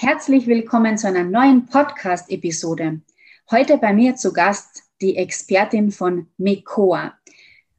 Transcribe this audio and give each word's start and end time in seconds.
Herzlich 0.00 0.46
willkommen 0.46 0.96
zu 0.96 1.08
einer 1.08 1.24
neuen 1.24 1.66
Podcast-Episode. 1.66 3.00
Heute 3.50 3.78
bei 3.78 3.92
mir 3.92 4.14
zu 4.14 4.32
Gast 4.32 4.84
die 5.00 5.16
Expertin 5.16 5.90
von 5.90 6.28
MECOA, 6.38 7.14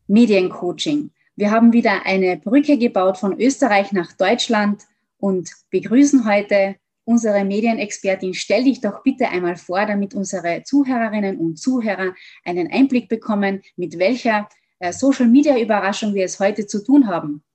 Mediencoaching. 0.08 1.12
Wir 1.38 1.50
haben 1.50 1.72
wieder 1.72 2.06
eine 2.06 2.36
Brücke 2.36 2.78
gebaut 2.78 3.18
von 3.18 3.40
Österreich 3.40 3.94
nach 3.94 4.12
Deutschland 4.12 4.84
und 5.18 5.50
begrüßen 5.70 6.30
heute 6.30 6.76
unsere 7.06 7.46
Medienexpertin. 7.46 8.34
Stell 8.34 8.66
dich 8.66 8.82
doch 8.82 9.02
bitte 9.02 9.30
einmal 9.30 9.56
vor, 9.56 9.86
damit 9.86 10.14
unsere 10.14 10.64
Zuhörerinnen 10.64 11.38
und 11.38 11.58
Zuhörer 11.58 12.14
einen 12.44 12.70
Einblick 12.70 13.08
bekommen, 13.08 13.62
mit 13.78 13.98
welcher 13.98 14.50
äh, 14.80 14.92
Social-Media-Überraschung 14.92 16.14
wir 16.14 16.26
es 16.26 16.38
heute 16.42 16.68
zu 16.68 16.84
tun 16.84 17.08
haben. 17.08 17.46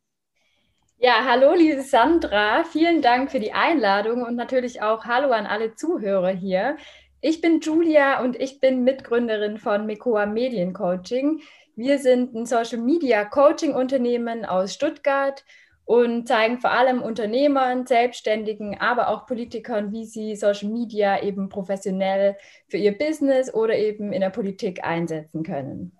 Ja, 0.98 1.25
hallo 1.27 1.55
liebe 1.55 1.83
Sandra, 1.83 2.64
vielen 2.64 3.03
Dank 3.03 3.31
für 3.31 3.39
die 3.41 3.53
Einladung 3.53 4.23
und 4.23 4.37
natürlich 4.37 4.81
auch 4.81 5.05
Hallo 5.05 5.31
an 5.33 5.47
alle 5.47 5.75
Zuhörer 5.75 6.31
hier. 6.31 6.77
Ich 7.20 7.41
bin 7.41 7.61
Julia 7.61 8.23
und 8.23 8.41
ich 8.41 8.59
bin 8.61 8.84
Mitgründerin 8.84 9.59
von 9.59 9.87
Mekoa 9.87 10.25
Mediencoaching. 10.27 11.42
Wir 11.77 11.98
sind 11.98 12.34
ein 12.34 12.47
Social 12.47 12.78
Media 12.78 13.25
Coaching 13.25 13.75
Unternehmen 13.75 14.45
aus 14.45 14.72
Stuttgart 14.72 15.45
und 15.84 16.27
zeigen 16.27 16.61
vor 16.61 16.70
allem 16.70 17.03
Unternehmern, 17.03 17.87
Selbstständigen, 17.87 18.81
aber 18.81 19.09
auch 19.09 19.27
Politikern, 19.27 19.92
wie 19.92 20.06
sie 20.06 20.37
Social 20.37 20.70
Media 20.70 21.22
eben 21.22 21.48
professionell 21.50 22.37
für 22.69 22.78
ihr 22.78 22.97
Business 22.97 23.53
oder 23.53 23.77
eben 23.77 24.12
in 24.12 24.22
der 24.22 24.31
Politik 24.31 24.84
einsetzen 24.84 25.42
können 25.42 25.98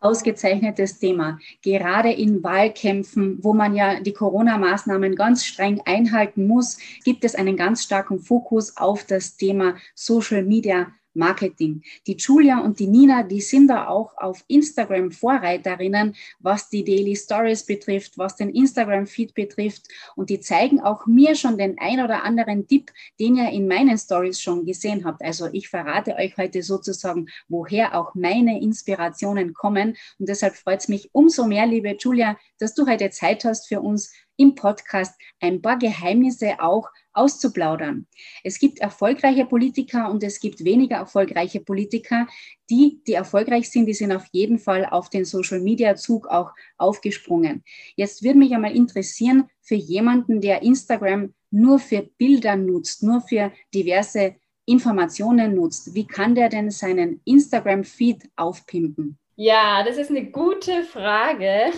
ausgezeichnetes 0.00 0.98
Thema. 0.98 1.38
Gerade 1.62 2.10
in 2.10 2.42
Wahlkämpfen, 2.42 3.38
wo 3.42 3.52
man 3.52 3.74
ja 3.74 4.00
die 4.00 4.12
Corona-Maßnahmen 4.12 5.14
ganz 5.14 5.44
streng 5.44 5.80
einhalten 5.84 6.46
muss, 6.46 6.78
gibt 7.04 7.24
es 7.24 7.34
einen 7.34 7.56
ganz 7.56 7.84
starken 7.84 8.18
Fokus 8.18 8.76
auf 8.76 9.04
das 9.04 9.36
Thema 9.36 9.76
Social 9.94 10.42
Media 10.42 10.88
Marketing. 11.14 11.82
Die 12.06 12.16
Julia 12.16 12.60
und 12.60 12.78
die 12.78 12.86
Nina, 12.86 13.22
die 13.22 13.40
sind 13.40 13.68
da 13.68 13.88
auch 13.88 14.16
auf 14.16 14.44
Instagram 14.48 15.10
Vorreiterinnen, 15.10 16.14
was 16.38 16.68
die 16.68 16.84
Daily 16.84 17.16
Stories 17.16 17.66
betrifft, 17.66 18.18
was 18.18 18.36
den 18.36 18.50
Instagram 18.50 19.06
Feed 19.06 19.34
betrifft. 19.34 19.88
Und 20.16 20.30
die 20.30 20.40
zeigen 20.40 20.80
auch 20.80 21.06
mir 21.06 21.34
schon 21.34 21.58
den 21.58 21.78
ein 21.78 22.00
oder 22.00 22.22
anderen 22.24 22.66
Tipp, 22.66 22.90
den 23.18 23.36
ihr 23.36 23.50
in 23.50 23.66
meinen 23.66 23.98
Stories 23.98 24.40
schon 24.40 24.64
gesehen 24.64 25.04
habt. 25.04 25.22
Also 25.22 25.48
ich 25.52 25.68
verrate 25.68 26.14
euch 26.16 26.36
heute 26.36 26.62
sozusagen, 26.62 27.26
woher 27.48 27.98
auch 27.98 28.14
meine 28.14 28.60
Inspirationen 28.60 29.52
kommen. 29.52 29.96
Und 30.18 30.28
deshalb 30.28 30.54
freut 30.54 30.80
es 30.80 30.88
mich 30.88 31.10
umso 31.12 31.46
mehr, 31.46 31.66
liebe 31.66 31.96
Julia, 31.98 32.36
dass 32.58 32.74
du 32.74 32.86
heute 32.86 33.10
Zeit 33.10 33.44
hast 33.44 33.68
für 33.68 33.80
uns 33.80 34.12
im 34.36 34.54
Podcast 34.54 35.20
ein 35.40 35.60
paar 35.60 35.78
Geheimnisse 35.78 36.60
auch 36.60 36.88
auszuplaudern. 37.20 38.06
Es 38.42 38.58
gibt 38.58 38.78
erfolgreiche 38.78 39.44
Politiker 39.44 40.10
und 40.10 40.22
es 40.22 40.40
gibt 40.40 40.64
weniger 40.64 40.96
erfolgreiche 40.96 41.60
Politiker. 41.60 42.26
Die, 42.70 43.02
die 43.06 43.12
erfolgreich 43.12 43.68
sind, 43.70 43.86
die 43.86 43.94
sind 43.94 44.12
auf 44.12 44.26
jeden 44.32 44.58
Fall 44.58 44.86
auf 44.86 45.10
den 45.10 45.24
Social-Media-Zug 45.24 46.28
auch 46.28 46.52
aufgesprungen. 46.78 47.62
Jetzt 47.94 48.22
würde 48.22 48.38
mich 48.38 48.54
einmal 48.54 48.74
interessieren, 48.74 49.48
für 49.60 49.74
jemanden, 49.74 50.40
der 50.40 50.62
Instagram 50.62 51.34
nur 51.50 51.78
für 51.78 52.08
Bilder 52.16 52.56
nutzt, 52.56 53.02
nur 53.02 53.20
für 53.20 53.52
diverse 53.74 54.36
Informationen 54.66 55.54
nutzt, 55.54 55.94
wie 55.94 56.06
kann 56.06 56.34
der 56.34 56.48
denn 56.48 56.70
seinen 56.70 57.20
Instagram-Feed 57.24 58.30
aufpimpen? 58.36 59.18
Ja, 59.42 59.82
das 59.84 59.96
ist 59.96 60.10
eine 60.10 60.30
gute 60.30 60.82
Frage. 60.82 61.72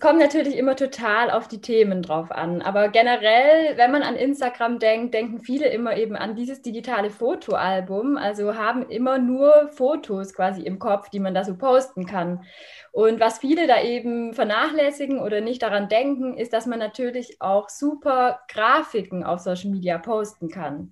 Kommt 0.00 0.18
natürlich 0.18 0.56
immer 0.56 0.74
total 0.74 1.30
auf 1.30 1.46
die 1.46 1.60
Themen 1.60 2.02
drauf 2.02 2.32
an. 2.32 2.60
Aber 2.60 2.88
generell, 2.88 3.76
wenn 3.76 3.92
man 3.92 4.02
an 4.02 4.16
Instagram 4.16 4.80
denkt, 4.80 5.14
denken 5.14 5.38
viele 5.38 5.68
immer 5.68 5.96
eben 5.96 6.16
an 6.16 6.34
dieses 6.34 6.60
digitale 6.60 7.10
Fotoalbum. 7.10 8.16
Also 8.16 8.56
haben 8.56 8.88
immer 8.88 9.20
nur 9.20 9.68
Fotos 9.68 10.34
quasi 10.34 10.62
im 10.62 10.80
Kopf, 10.80 11.08
die 11.08 11.20
man 11.20 11.34
da 11.34 11.44
so 11.44 11.56
posten 11.56 12.04
kann. 12.04 12.42
Und 12.90 13.20
was 13.20 13.38
viele 13.38 13.68
da 13.68 13.80
eben 13.80 14.34
vernachlässigen 14.34 15.20
oder 15.20 15.40
nicht 15.40 15.62
daran 15.62 15.88
denken, 15.88 16.36
ist, 16.36 16.52
dass 16.52 16.66
man 16.66 16.80
natürlich 16.80 17.40
auch 17.40 17.68
super 17.68 18.40
Grafiken 18.48 19.22
auf 19.22 19.38
Social 19.38 19.70
Media 19.70 19.98
posten 19.98 20.48
kann. 20.48 20.90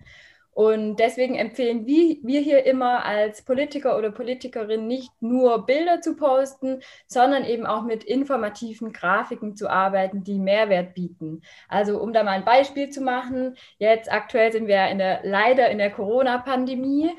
Und 0.61 0.97
deswegen 0.97 1.37
empfehlen 1.37 1.87
wir 1.87 2.41
hier 2.43 2.67
immer 2.67 3.07
als 3.07 3.41
Politiker 3.41 3.97
oder 3.97 4.11
Politikerin 4.11 4.87
nicht 4.87 5.11
nur 5.23 5.65
Bilder 5.65 6.03
zu 6.03 6.17
posten, 6.17 6.83
sondern 7.07 7.47
eben 7.47 7.65
auch 7.65 7.85
mit 7.85 8.05
informativen 8.05 8.93
Grafiken 8.93 9.57
zu 9.57 9.71
arbeiten, 9.71 10.23
die 10.23 10.39
Mehrwert 10.39 10.93
bieten. 10.93 11.41
Also 11.67 11.99
um 11.99 12.13
da 12.13 12.25
mal 12.25 12.33
ein 12.33 12.45
Beispiel 12.45 12.91
zu 12.91 13.01
machen, 13.01 13.57
jetzt 13.79 14.13
aktuell 14.13 14.53
sind 14.53 14.67
wir 14.67 14.87
in 14.89 14.99
der, 14.99 15.21
leider 15.23 15.71
in 15.71 15.79
der 15.79 15.93
Corona-Pandemie 15.93 17.11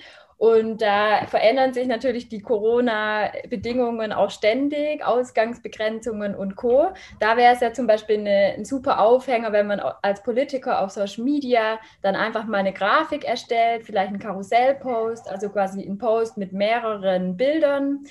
und 0.41 0.81
da 0.81 1.28
verändern 1.28 1.72
sich 1.72 1.85
natürlich 1.85 2.28
die 2.28 2.41
Corona-Bedingungen 2.41 4.12
auch 4.12 4.31
ständig, 4.31 5.06
Ausgangsbegrenzungen 5.06 6.34
und 6.34 6.56
Co. 6.56 6.88
Da 7.19 7.38
wäre 7.38 7.53
es 7.53 7.59
ja 7.59 7.74
zum 7.74 7.85
Beispiel 7.85 8.18
eine, 8.18 8.56
ein 8.57 8.66
super 8.66 9.02
Aufhänger, 9.02 9.52
wenn 9.52 9.68
man 9.68 9.79
als 10.02 10.24
Politiker 10.24 10.81
auf 10.81 10.90
Social 10.90 11.24
Media 11.24 11.79
dann 12.02 12.16
einfach 12.16 12.46
mal 12.46 12.57
eine 12.57 12.74
Grafik 12.74 13.24
erstellt, 13.24 13.84
vielleicht 13.84 14.07
einen 14.07 14.18
Karussellpost, 14.18 15.29
also 15.29 15.47
quasi 15.50 15.84
ein 15.84 16.00
Post 16.00 16.38
mit 16.38 16.53
mehreren 16.53 17.38
Bildern, 17.38 18.06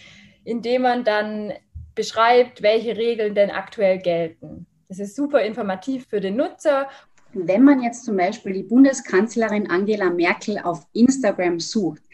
indem 0.44 0.82
man 0.82 1.02
dann 1.02 1.52
beschreibt, 1.96 2.62
welche 2.62 2.96
Regeln 2.96 3.34
denn 3.34 3.50
aktuell 3.50 3.98
gelten. 3.98 4.66
Das 4.88 5.00
ist 5.00 5.16
super 5.16 5.40
informativ 5.40 6.06
für 6.06 6.20
den 6.20 6.36
Nutzer 6.36 6.88
wenn 7.32 7.62
man 7.62 7.82
jetzt 7.82 8.04
zum 8.04 8.16
Beispiel 8.16 8.52
die 8.52 8.62
Bundeskanzlerin 8.62 9.70
Angela 9.70 10.10
Merkel 10.10 10.58
auf 10.58 10.86
Instagram 10.92 11.60
sucht, 11.60 12.02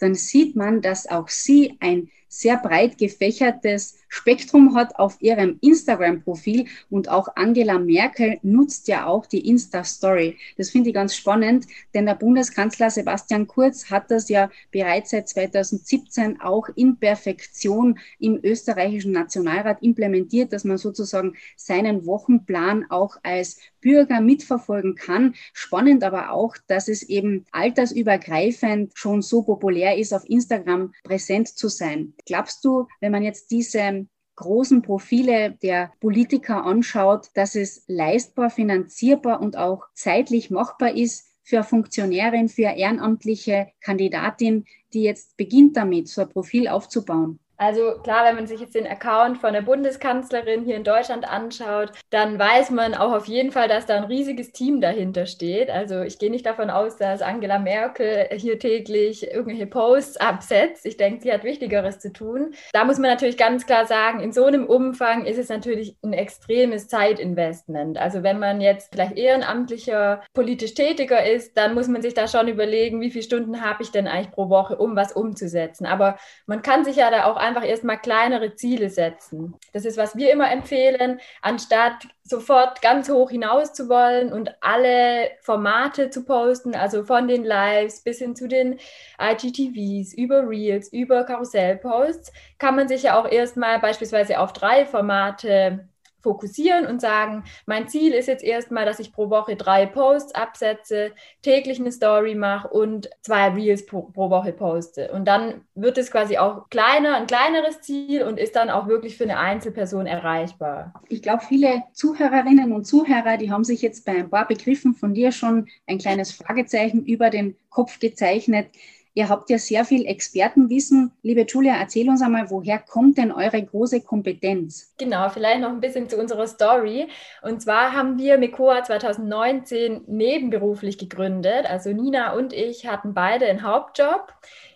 dann 0.00 0.14
sieht 0.14 0.56
man, 0.56 0.82
dass 0.82 1.06
auch 1.06 1.28
sie 1.28 1.76
ein 1.80 2.10
sehr 2.30 2.56
breit 2.58 2.96
gefächertes 2.96 3.98
Spektrum 4.08 4.74
hat 4.74 4.96
auf 4.96 5.20
ihrem 5.20 5.58
Instagram-Profil 5.60 6.66
und 6.90 7.08
auch 7.08 7.28
Angela 7.36 7.78
Merkel 7.78 8.38
nutzt 8.42 8.88
ja 8.88 9.06
auch 9.06 9.26
die 9.26 9.48
Insta-Story. 9.48 10.36
Das 10.56 10.70
finde 10.70 10.90
ich 10.90 10.94
ganz 10.94 11.14
spannend, 11.14 11.66
denn 11.94 12.06
der 12.06 12.14
Bundeskanzler 12.14 12.90
Sebastian 12.90 13.46
Kurz 13.46 13.90
hat 13.90 14.10
das 14.10 14.28
ja 14.28 14.50
bereits 14.70 15.10
seit 15.10 15.28
2017 15.28 16.40
auch 16.40 16.68
in 16.74 16.98
Perfektion 16.98 17.98
im 18.18 18.38
österreichischen 18.42 19.12
Nationalrat 19.12 19.82
implementiert, 19.82 20.52
dass 20.52 20.64
man 20.64 20.78
sozusagen 20.78 21.34
seinen 21.56 22.06
Wochenplan 22.06 22.86
auch 22.90 23.16
als 23.22 23.58
Bürger 23.80 24.20
mitverfolgen 24.20 24.94
kann. 24.94 25.34
Spannend 25.52 26.04
aber 26.04 26.30
auch, 26.30 26.56
dass 26.66 26.88
es 26.88 27.02
eben 27.02 27.44
altersübergreifend 27.52 28.92
schon 28.94 29.22
so 29.22 29.42
populär 29.42 29.89
ist, 29.96 30.12
auf 30.12 30.28
Instagram 30.28 30.92
präsent 31.04 31.48
zu 31.48 31.68
sein. 31.68 32.14
Glaubst 32.26 32.64
du, 32.64 32.86
wenn 33.00 33.12
man 33.12 33.22
jetzt 33.22 33.50
diese 33.50 34.06
großen 34.36 34.82
Profile 34.82 35.58
der 35.62 35.92
Politiker 36.00 36.64
anschaut, 36.64 37.28
dass 37.34 37.54
es 37.54 37.84
leistbar, 37.88 38.50
finanzierbar 38.50 39.40
und 39.40 39.56
auch 39.56 39.84
zeitlich 39.94 40.50
machbar 40.50 40.96
ist, 40.96 41.26
für 41.42 41.56
eine 41.56 41.64
Funktionärin, 41.64 42.48
für 42.48 42.68
eine 42.68 42.78
ehrenamtliche 42.78 43.68
Kandidatin, 43.80 44.64
die 44.92 45.02
jetzt 45.02 45.36
beginnt 45.36 45.76
damit, 45.76 46.08
so 46.08 46.22
ein 46.22 46.28
Profil 46.28 46.68
aufzubauen? 46.68 47.40
Also 47.60 47.92
klar, 48.02 48.24
wenn 48.24 48.36
man 48.36 48.46
sich 48.46 48.58
jetzt 48.58 48.74
den 48.74 48.86
Account 48.86 49.36
von 49.36 49.52
der 49.52 49.60
Bundeskanzlerin 49.60 50.64
hier 50.64 50.76
in 50.76 50.82
Deutschland 50.82 51.30
anschaut, 51.30 51.92
dann 52.08 52.38
weiß 52.38 52.70
man 52.70 52.94
auch 52.94 53.12
auf 53.12 53.26
jeden 53.26 53.52
Fall, 53.52 53.68
dass 53.68 53.84
da 53.84 53.96
ein 53.96 54.04
riesiges 54.04 54.52
Team 54.52 54.80
dahinter 54.80 55.26
steht. 55.26 55.68
Also 55.68 56.00
ich 56.00 56.18
gehe 56.18 56.30
nicht 56.30 56.46
davon 56.46 56.70
aus, 56.70 56.96
dass 56.96 57.20
Angela 57.20 57.58
Merkel 57.58 58.30
hier 58.32 58.58
täglich 58.58 59.30
irgendwelche 59.30 59.66
Posts 59.66 60.16
absetzt. 60.16 60.86
Ich 60.86 60.96
denke, 60.96 61.20
sie 61.20 61.30
hat 61.30 61.44
Wichtigeres 61.44 61.98
zu 61.98 62.14
tun. 62.14 62.54
Da 62.72 62.84
muss 62.84 62.98
man 62.98 63.10
natürlich 63.10 63.36
ganz 63.36 63.66
klar 63.66 63.84
sagen, 63.84 64.20
in 64.20 64.32
so 64.32 64.46
einem 64.46 64.64
Umfang 64.64 65.26
ist 65.26 65.36
es 65.36 65.50
natürlich 65.50 65.94
ein 66.02 66.14
extremes 66.14 66.88
Zeitinvestment. 66.88 67.98
Also 67.98 68.22
wenn 68.22 68.38
man 68.38 68.62
jetzt 68.62 68.90
vielleicht 68.90 69.18
ehrenamtlicher 69.18 70.22
politisch 70.32 70.72
Tätiger 70.72 71.26
ist, 71.26 71.58
dann 71.58 71.74
muss 71.74 71.88
man 71.88 72.00
sich 72.00 72.14
da 72.14 72.26
schon 72.26 72.48
überlegen, 72.48 73.02
wie 73.02 73.10
viele 73.10 73.24
Stunden 73.24 73.60
habe 73.60 73.82
ich 73.82 73.90
denn 73.90 74.08
eigentlich 74.08 74.30
pro 74.30 74.48
Woche, 74.48 74.78
um 74.78 74.96
was 74.96 75.12
umzusetzen. 75.12 75.84
Aber 75.84 76.16
man 76.46 76.62
kann 76.62 76.86
sich 76.86 76.96
ja 76.96 77.10
da 77.10 77.26
auch 77.26 77.36
einfach 77.50 77.68
erstmal 77.68 77.98
kleinere 77.98 78.54
Ziele 78.54 78.88
setzen. 78.88 79.54
Das 79.72 79.84
ist, 79.84 79.98
was 79.98 80.16
wir 80.16 80.32
immer 80.32 80.50
empfehlen, 80.50 81.20
anstatt 81.42 82.06
sofort 82.22 82.80
ganz 82.80 83.10
hoch 83.10 83.30
hinaus 83.30 83.72
zu 83.72 83.88
wollen 83.88 84.32
und 84.32 84.54
alle 84.60 85.30
Formate 85.40 86.10
zu 86.10 86.24
posten, 86.24 86.74
also 86.74 87.04
von 87.04 87.26
den 87.26 87.44
Lives 87.44 88.02
bis 88.02 88.18
hin 88.18 88.36
zu 88.36 88.46
den 88.46 88.78
IGTVs, 89.20 90.14
über 90.14 90.48
Reels, 90.48 90.92
über 90.92 91.24
Karussellposts, 91.24 92.32
kann 92.58 92.76
man 92.76 92.88
sich 92.88 93.02
ja 93.02 93.20
auch 93.20 93.28
erstmal 93.30 93.80
beispielsweise 93.80 94.38
auf 94.38 94.52
drei 94.52 94.86
Formate 94.86 95.88
fokussieren 96.22 96.86
und 96.86 97.00
sagen, 97.00 97.44
mein 97.66 97.88
Ziel 97.88 98.12
ist 98.12 98.28
jetzt 98.28 98.44
erstmal, 98.44 98.84
dass 98.84 98.98
ich 98.98 99.12
pro 99.12 99.30
Woche 99.30 99.56
drei 99.56 99.86
Posts 99.86 100.34
absetze, 100.34 101.12
täglich 101.42 101.80
eine 101.80 101.92
Story 101.92 102.34
mache 102.34 102.68
und 102.68 103.10
zwei 103.22 103.48
Reels 103.48 103.86
pro, 103.86 104.02
pro, 104.02 104.30
Woche 104.30 104.52
poste. 104.52 105.10
Und 105.12 105.26
dann 105.26 105.62
wird 105.74 105.98
es 105.98 106.10
quasi 106.10 106.38
auch 106.38 106.68
kleiner, 106.70 107.16
ein 107.16 107.26
kleineres 107.26 107.80
Ziel 107.80 108.22
und 108.22 108.38
ist 108.38 108.56
dann 108.56 108.70
auch 108.70 108.86
wirklich 108.86 109.16
für 109.16 109.24
eine 109.24 109.38
Einzelperson 109.38 110.06
erreichbar. 110.06 110.94
Ich 111.08 111.22
glaube, 111.22 111.42
viele 111.46 111.82
Zuhörerinnen 111.92 112.72
und 112.72 112.84
Zuhörer, 112.86 113.36
die 113.36 113.50
haben 113.50 113.64
sich 113.64 113.82
jetzt 113.82 114.04
bei 114.04 114.12
ein 114.12 114.30
paar 114.30 114.46
Begriffen 114.46 114.94
von 114.94 115.14
dir 115.14 115.32
schon 115.32 115.68
ein 115.86 115.98
kleines 115.98 116.32
Fragezeichen 116.32 117.04
über 117.04 117.30
den 117.30 117.56
Kopf 117.70 117.98
gezeichnet. 117.98 118.68
Ihr 119.14 119.28
habt 119.28 119.50
ja 119.50 119.58
sehr 119.58 119.84
viel 119.84 120.06
Expertenwissen. 120.06 121.12
Liebe 121.22 121.42
Julia, 121.42 121.74
erzähl 121.74 122.08
uns 122.08 122.22
einmal, 122.22 122.48
woher 122.50 122.78
kommt 122.78 123.18
denn 123.18 123.32
eure 123.32 123.60
große 123.60 124.02
Kompetenz? 124.02 124.94
Genau, 124.98 125.28
vielleicht 125.30 125.60
noch 125.60 125.70
ein 125.70 125.80
bisschen 125.80 126.08
zu 126.08 126.16
unserer 126.16 126.46
Story. 126.46 127.08
Und 127.42 127.60
zwar 127.60 127.92
haben 127.92 128.18
wir 128.18 128.38
Mekoa 128.38 128.84
2019 128.84 130.02
nebenberuflich 130.06 130.96
gegründet. 130.96 131.68
Also 131.68 131.90
Nina 131.90 132.34
und 132.34 132.52
ich 132.52 132.86
hatten 132.86 133.12
beide 133.12 133.46
einen 133.46 133.64
Hauptjob. 133.64 134.32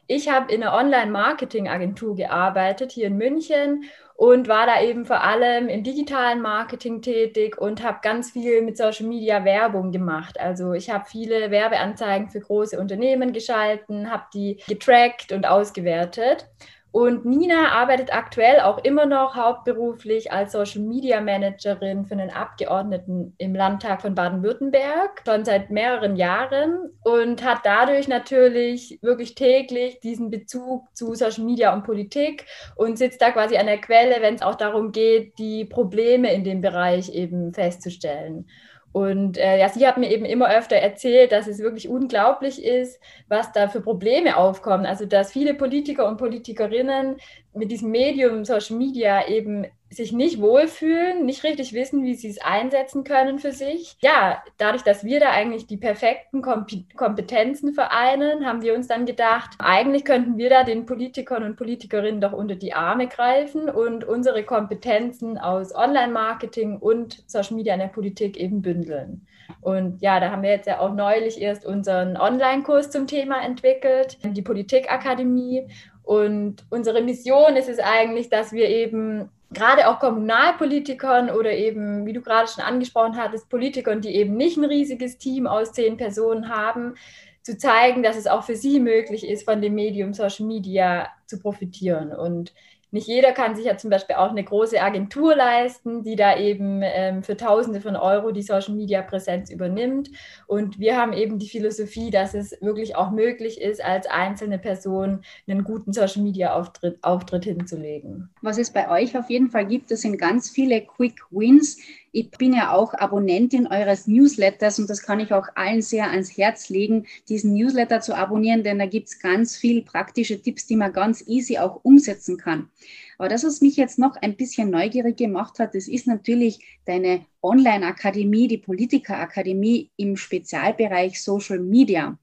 Ich 0.07 0.29
habe 0.29 0.53
in 0.53 0.63
einer 0.63 0.75
Online-Marketing-Agentur 0.75 2.17
gearbeitet 2.17 2.93
hier 2.93 3.07
in 3.07 3.17
München 3.17 3.85
und 4.15 4.47
war 4.47 4.67
da 4.67 4.81
eben 4.81 5.05
vor 5.05 5.23
allem 5.23 5.69
im 5.69 5.83
digitalen 5.83 6.41
Marketing 6.41 7.03
tätig 7.03 7.59
und 7.59 7.83
habe 7.83 7.99
ganz 8.03 8.31
viel 8.31 8.63
mit 8.63 8.77
Social 8.77 9.07
Media 9.07 9.45
Werbung 9.45 9.91
gemacht. 9.91 10.39
Also 10.39 10.73
ich 10.73 10.89
habe 10.89 11.05
viele 11.07 11.51
Werbeanzeigen 11.51 12.31
für 12.31 12.41
große 12.41 12.79
Unternehmen 12.79 13.33
geschalten, 13.33 14.11
habe 14.11 14.25
die 14.33 14.63
getrackt 14.69 15.33
und 15.33 15.47
ausgewertet. 15.47 16.47
Und 16.94 17.25
Nina 17.25 17.73
arbeitet 17.73 18.14
aktuell 18.14 18.61
auch 18.61 18.79
immer 18.85 19.05
noch 19.05 19.35
hauptberuflich 19.35 20.31
als 20.31 20.52
Social 20.52 20.81
Media 20.81 21.20
Managerin 21.20 22.06
für 22.06 22.14
einen 22.14 22.31
Abgeordneten 22.31 23.35
im 23.38 23.52
Landtag 23.52 24.00
von 24.00 24.14
Baden-Württemberg, 24.14 25.23
schon 25.26 25.44
seit 25.44 25.73
mehreren 25.73 26.14
Jahren 26.14 26.93
und 27.02 27.44
hat 27.44 27.62
dadurch 27.64 28.06
natürlich 28.06 29.00
wirklich 29.02 29.35
täglich 29.35 29.99
diesen 30.05 30.31
Bezug 30.31 30.87
zu 30.94 31.17
Social 31.17 31.43
Media 31.43 31.75
und 31.75 31.82
Politik 31.82 32.46
und 32.76 32.96
sitzt 32.96 33.20
da 33.20 33.32
quasi 33.32 33.56
an 33.56 33.67
der 33.67 33.81
Quelle, 33.81 34.23
wenn 34.23 34.37
es 34.37 34.43
auch 34.43 34.55
darum 34.55 34.93
geht, 34.93 35.37
die 35.41 35.64
Probleme 35.64 36.32
in 36.32 36.44
dem 36.44 36.61
Bereich 36.61 37.12
eben 37.12 37.52
festzustellen. 37.52 38.46
Und 38.94 39.38
äh, 39.38 39.58
ja, 39.58 39.69
sie 39.69 39.85
hat 39.88 39.99
mir 39.99 40.08
eben 40.08 40.25
immer 40.25 40.49
öfter 40.49 40.76
erzählt, 40.76 41.32
dass 41.32 41.49
es 41.49 41.58
wirklich 41.58 41.88
unglaublich 41.88 42.64
ist, 42.64 43.00
was 43.26 43.50
da 43.50 43.67
für 43.67 43.81
Probleme 43.81 44.37
aufkommen. 44.37 44.87
Also, 44.87 45.05
dass 45.05 45.32
viele 45.32 45.55
Politiker 45.55 46.06
und 46.06 46.17
Politikerinnen 46.17 47.17
mit 47.55 47.73
diesem 47.73 47.91
Medium 47.91 48.44
Social 48.44 48.76
Media 48.76 49.26
eben 49.26 49.67
sich 49.94 50.12
nicht 50.12 50.41
wohlfühlen, 50.41 51.25
nicht 51.25 51.44
richtig 51.44 51.73
wissen, 51.73 52.02
wie 52.02 52.14
sie 52.14 52.29
es 52.29 52.41
einsetzen 52.41 53.05
können 53.05 53.38
für 53.38 53.52
sich. 53.52 53.96
Ja, 54.00 54.43
dadurch, 54.58 54.82
dass 54.82 55.05
wir 55.05 55.20
da 55.20 55.31
eigentlich 55.31 55.67
die 55.67 55.76
perfekten 55.76 56.43
Kompetenzen 56.43 57.73
vereinen, 57.73 58.46
haben 58.46 58.62
wir 58.62 58.75
uns 58.75 58.88
dann 58.88 59.06
gedacht, 59.06 59.52
eigentlich 59.58 60.05
könnten 60.05 60.37
wir 60.37 60.50
da 60.50 60.64
den 60.64 60.87
Politikern 60.87 61.44
und 61.44 61.56
Politikerinnen 61.56 62.20
doch 62.20 62.32
unter 62.32 62.56
die 62.56 62.75
Arme 62.75 63.08
greifen 63.08 63.70
und 63.70 64.05
unsere 64.05 64.43
Kompetenzen 64.43 65.38
aus 65.38 65.75
Online-Marketing 65.75 66.76
und 66.79 67.23
Social 67.26 67.56
Media 67.56 67.75
in 67.75 67.81
der 67.81 67.88
Politik 67.88 68.37
eben 68.37 68.62
bündeln. 68.62 69.26
Und 69.61 70.00
ja, 70.02 70.20
da 70.20 70.31
haben 70.31 70.43
wir 70.43 70.50
jetzt 70.50 70.67
ja 70.67 70.81
auch 70.81 70.94
neulich 70.94 71.41
erst 71.41 71.64
unseren 71.67 72.17
Online-Kurs 72.17 72.91
zum 72.91 73.06
Thema 73.06 73.44
entwickelt, 73.44 74.19
die 74.23 74.43
Politikakademie. 74.43 75.69
Und 76.02 76.64
unsere 76.70 77.02
Mission 77.02 77.56
ist 77.56 77.69
es 77.69 77.79
eigentlich, 77.79 78.29
dass 78.29 78.52
wir 78.52 78.69
eben 78.69 79.31
gerade 79.55 79.89
auch 79.89 80.01
Kommunalpolitikern 80.01 81.31
oder 81.31 81.53
eben, 81.53 82.05
wie 82.06 82.12
du 82.12 82.21
gerade 82.21 82.49
schon 82.49 82.65
angesprochen 82.65 83.17
hattest, 83.17 83.49
Politikern, 83.49 84.01
die 84.01 84.15
eben 84.15 84.37
nicht 84.37 84.56
ein 84.56 84.65
riesiges 84.65 85.19
Team 85.19 85.47
aus 85.47 85.73
zehn 85.73 85.97
Personen 85.97 86.49
haben, 86.49 86.95
zu 87.43 87.56
zeigen, 87.59 88.03
dass 88.03 88.17
es 88.17 88.27
auch 88.27 88.45
für 88.45 88.56
sie 88.56 88.81
möglich 88.81 89.27
ist, 89.27 89.45
von 89.45 89.61
dem 89.61 89.75
Medium 89.75 90.15
Social 90.15 90.47
Media 90.47 91.09
zu 91.27 91.39
profitieren. 91.39 92.12
Und 92.12 92.53
nicht 92.94 93.08
jeder 93.08 93.32
kann 93.32 93.56
sich 93.56 93.64
ja 93.64 93.76
zum 93.76 93.91
Beispiel 93.91 94.14
auch 94.14 94.31
eine 94.31 94.44
große 94.44 94.81
Agentur 94.81 95.35
leisten, 95.35 96.05
die 96.05 96.14
da 96.14 96.38
eben 96.38 96.81
ähm, 96.85 97.25
für 97.25 97.37
Tausende 97.37 97.81
von 97.81 97.96
Euro 97.96 98.31
die 98.31 98.41
Social 98.41 98.73
Media 98.73 99.02
Präsenz 99.02 99.50
übernimmt. 99.50 100.12
Und 100.46 100.79
wir 100.79 100.96
haben 100.96 101.12
eben 101.12 101.41
die 101.41 101.49
Philosophie, 101.49 102.12
dass 102.12 102.35
es 102.35 102.56
wirklich 102.61 102.94
auch 102.94 103.11
möglich 103.11 103.61
ist, 103.61 103.85
als 103.85 104.06
einzelne 104.06 104.61
Person 104.61 105.23
einen 105.49 105.64
guten 105.64 105.93
Social 105.93 106.23
Media 106.23 106.55
Auftritt, 106.55 107.02
Auftritt 107.02 107.46
hinzulegen. 107.46 108.31
Was 108.43 108.58
es 108.58 108.70
bei 108.70 108.88
euch 108.88 109.19
auf 109.19 109.29
jeden 109.29 109.50
Fall 109.50 109.67
gibt, 109.67 109.91
das 109.91 110.02
sind 110.02 110.17
ganz 110.17 110.49
viele 110.49 110.81
Quick 110.81 111.20
Wins 111.32 111.79
ich 112.15 112.31
bin 112.31 112.53
ja 112.53 112.73
auch 112.73 112.95
Abonnentin 112.95 113.67
eures 113.67 114.07
Newsletters 114.07 114.79
und 114.79 114.89
das 114.89 115.03
kann 115.03 115.19
ich 115.19 115.33
auch 115.33 115.49
allen 115.57 115.83
sehr 115.83 116.11
ans 116.11 116.37
Herz 116.37 116.69
legen, 116.69 117.07
diesen 117.29 117.55
Newsletter 117.55 118.01
zu 118.01 118.17
abonnieren, 118.17 118.63
denn 118.63 118.79
da 118.79 118.87
gibt 118.87 119.09
es 119.09 119.19
ganz 119.19 119.57
viel 119.57 119.83
praktische 119.83 120.41
Tipps, 120.41 120.67
die 120.67 120.77
man 120.77 120.93
ganz 120.93 121.27
easy 121.27 121.59
auch 121.59 121.81
umsetzen 121.83 122.39
kann. 122.39 122.71
Aber 123.19 123.29
das, 123.29 123.45
was 123.45 123.61
mich 123.61 123.77
jetzt 123.77 123.99
noch 123.99 124.17
ein 124.17 124.37
bisschen 124.37 124.71
neugierig 124.71 125.17
gemacht 125.17 125.59
hat, 125.59 125.75
das 125.75 125.89
ist 125.89 126.07
natürlich 126.07 126.61
deine 126.85 127.27
Online-Akademie, 127.43 128.49
die 128.49 128.59
Politiker-Akademie 128.59 129.91
im 129.97 130.17
Spezialbereich 130.17 131.23
Social 131.23 131.61
Media. 131.61 132.19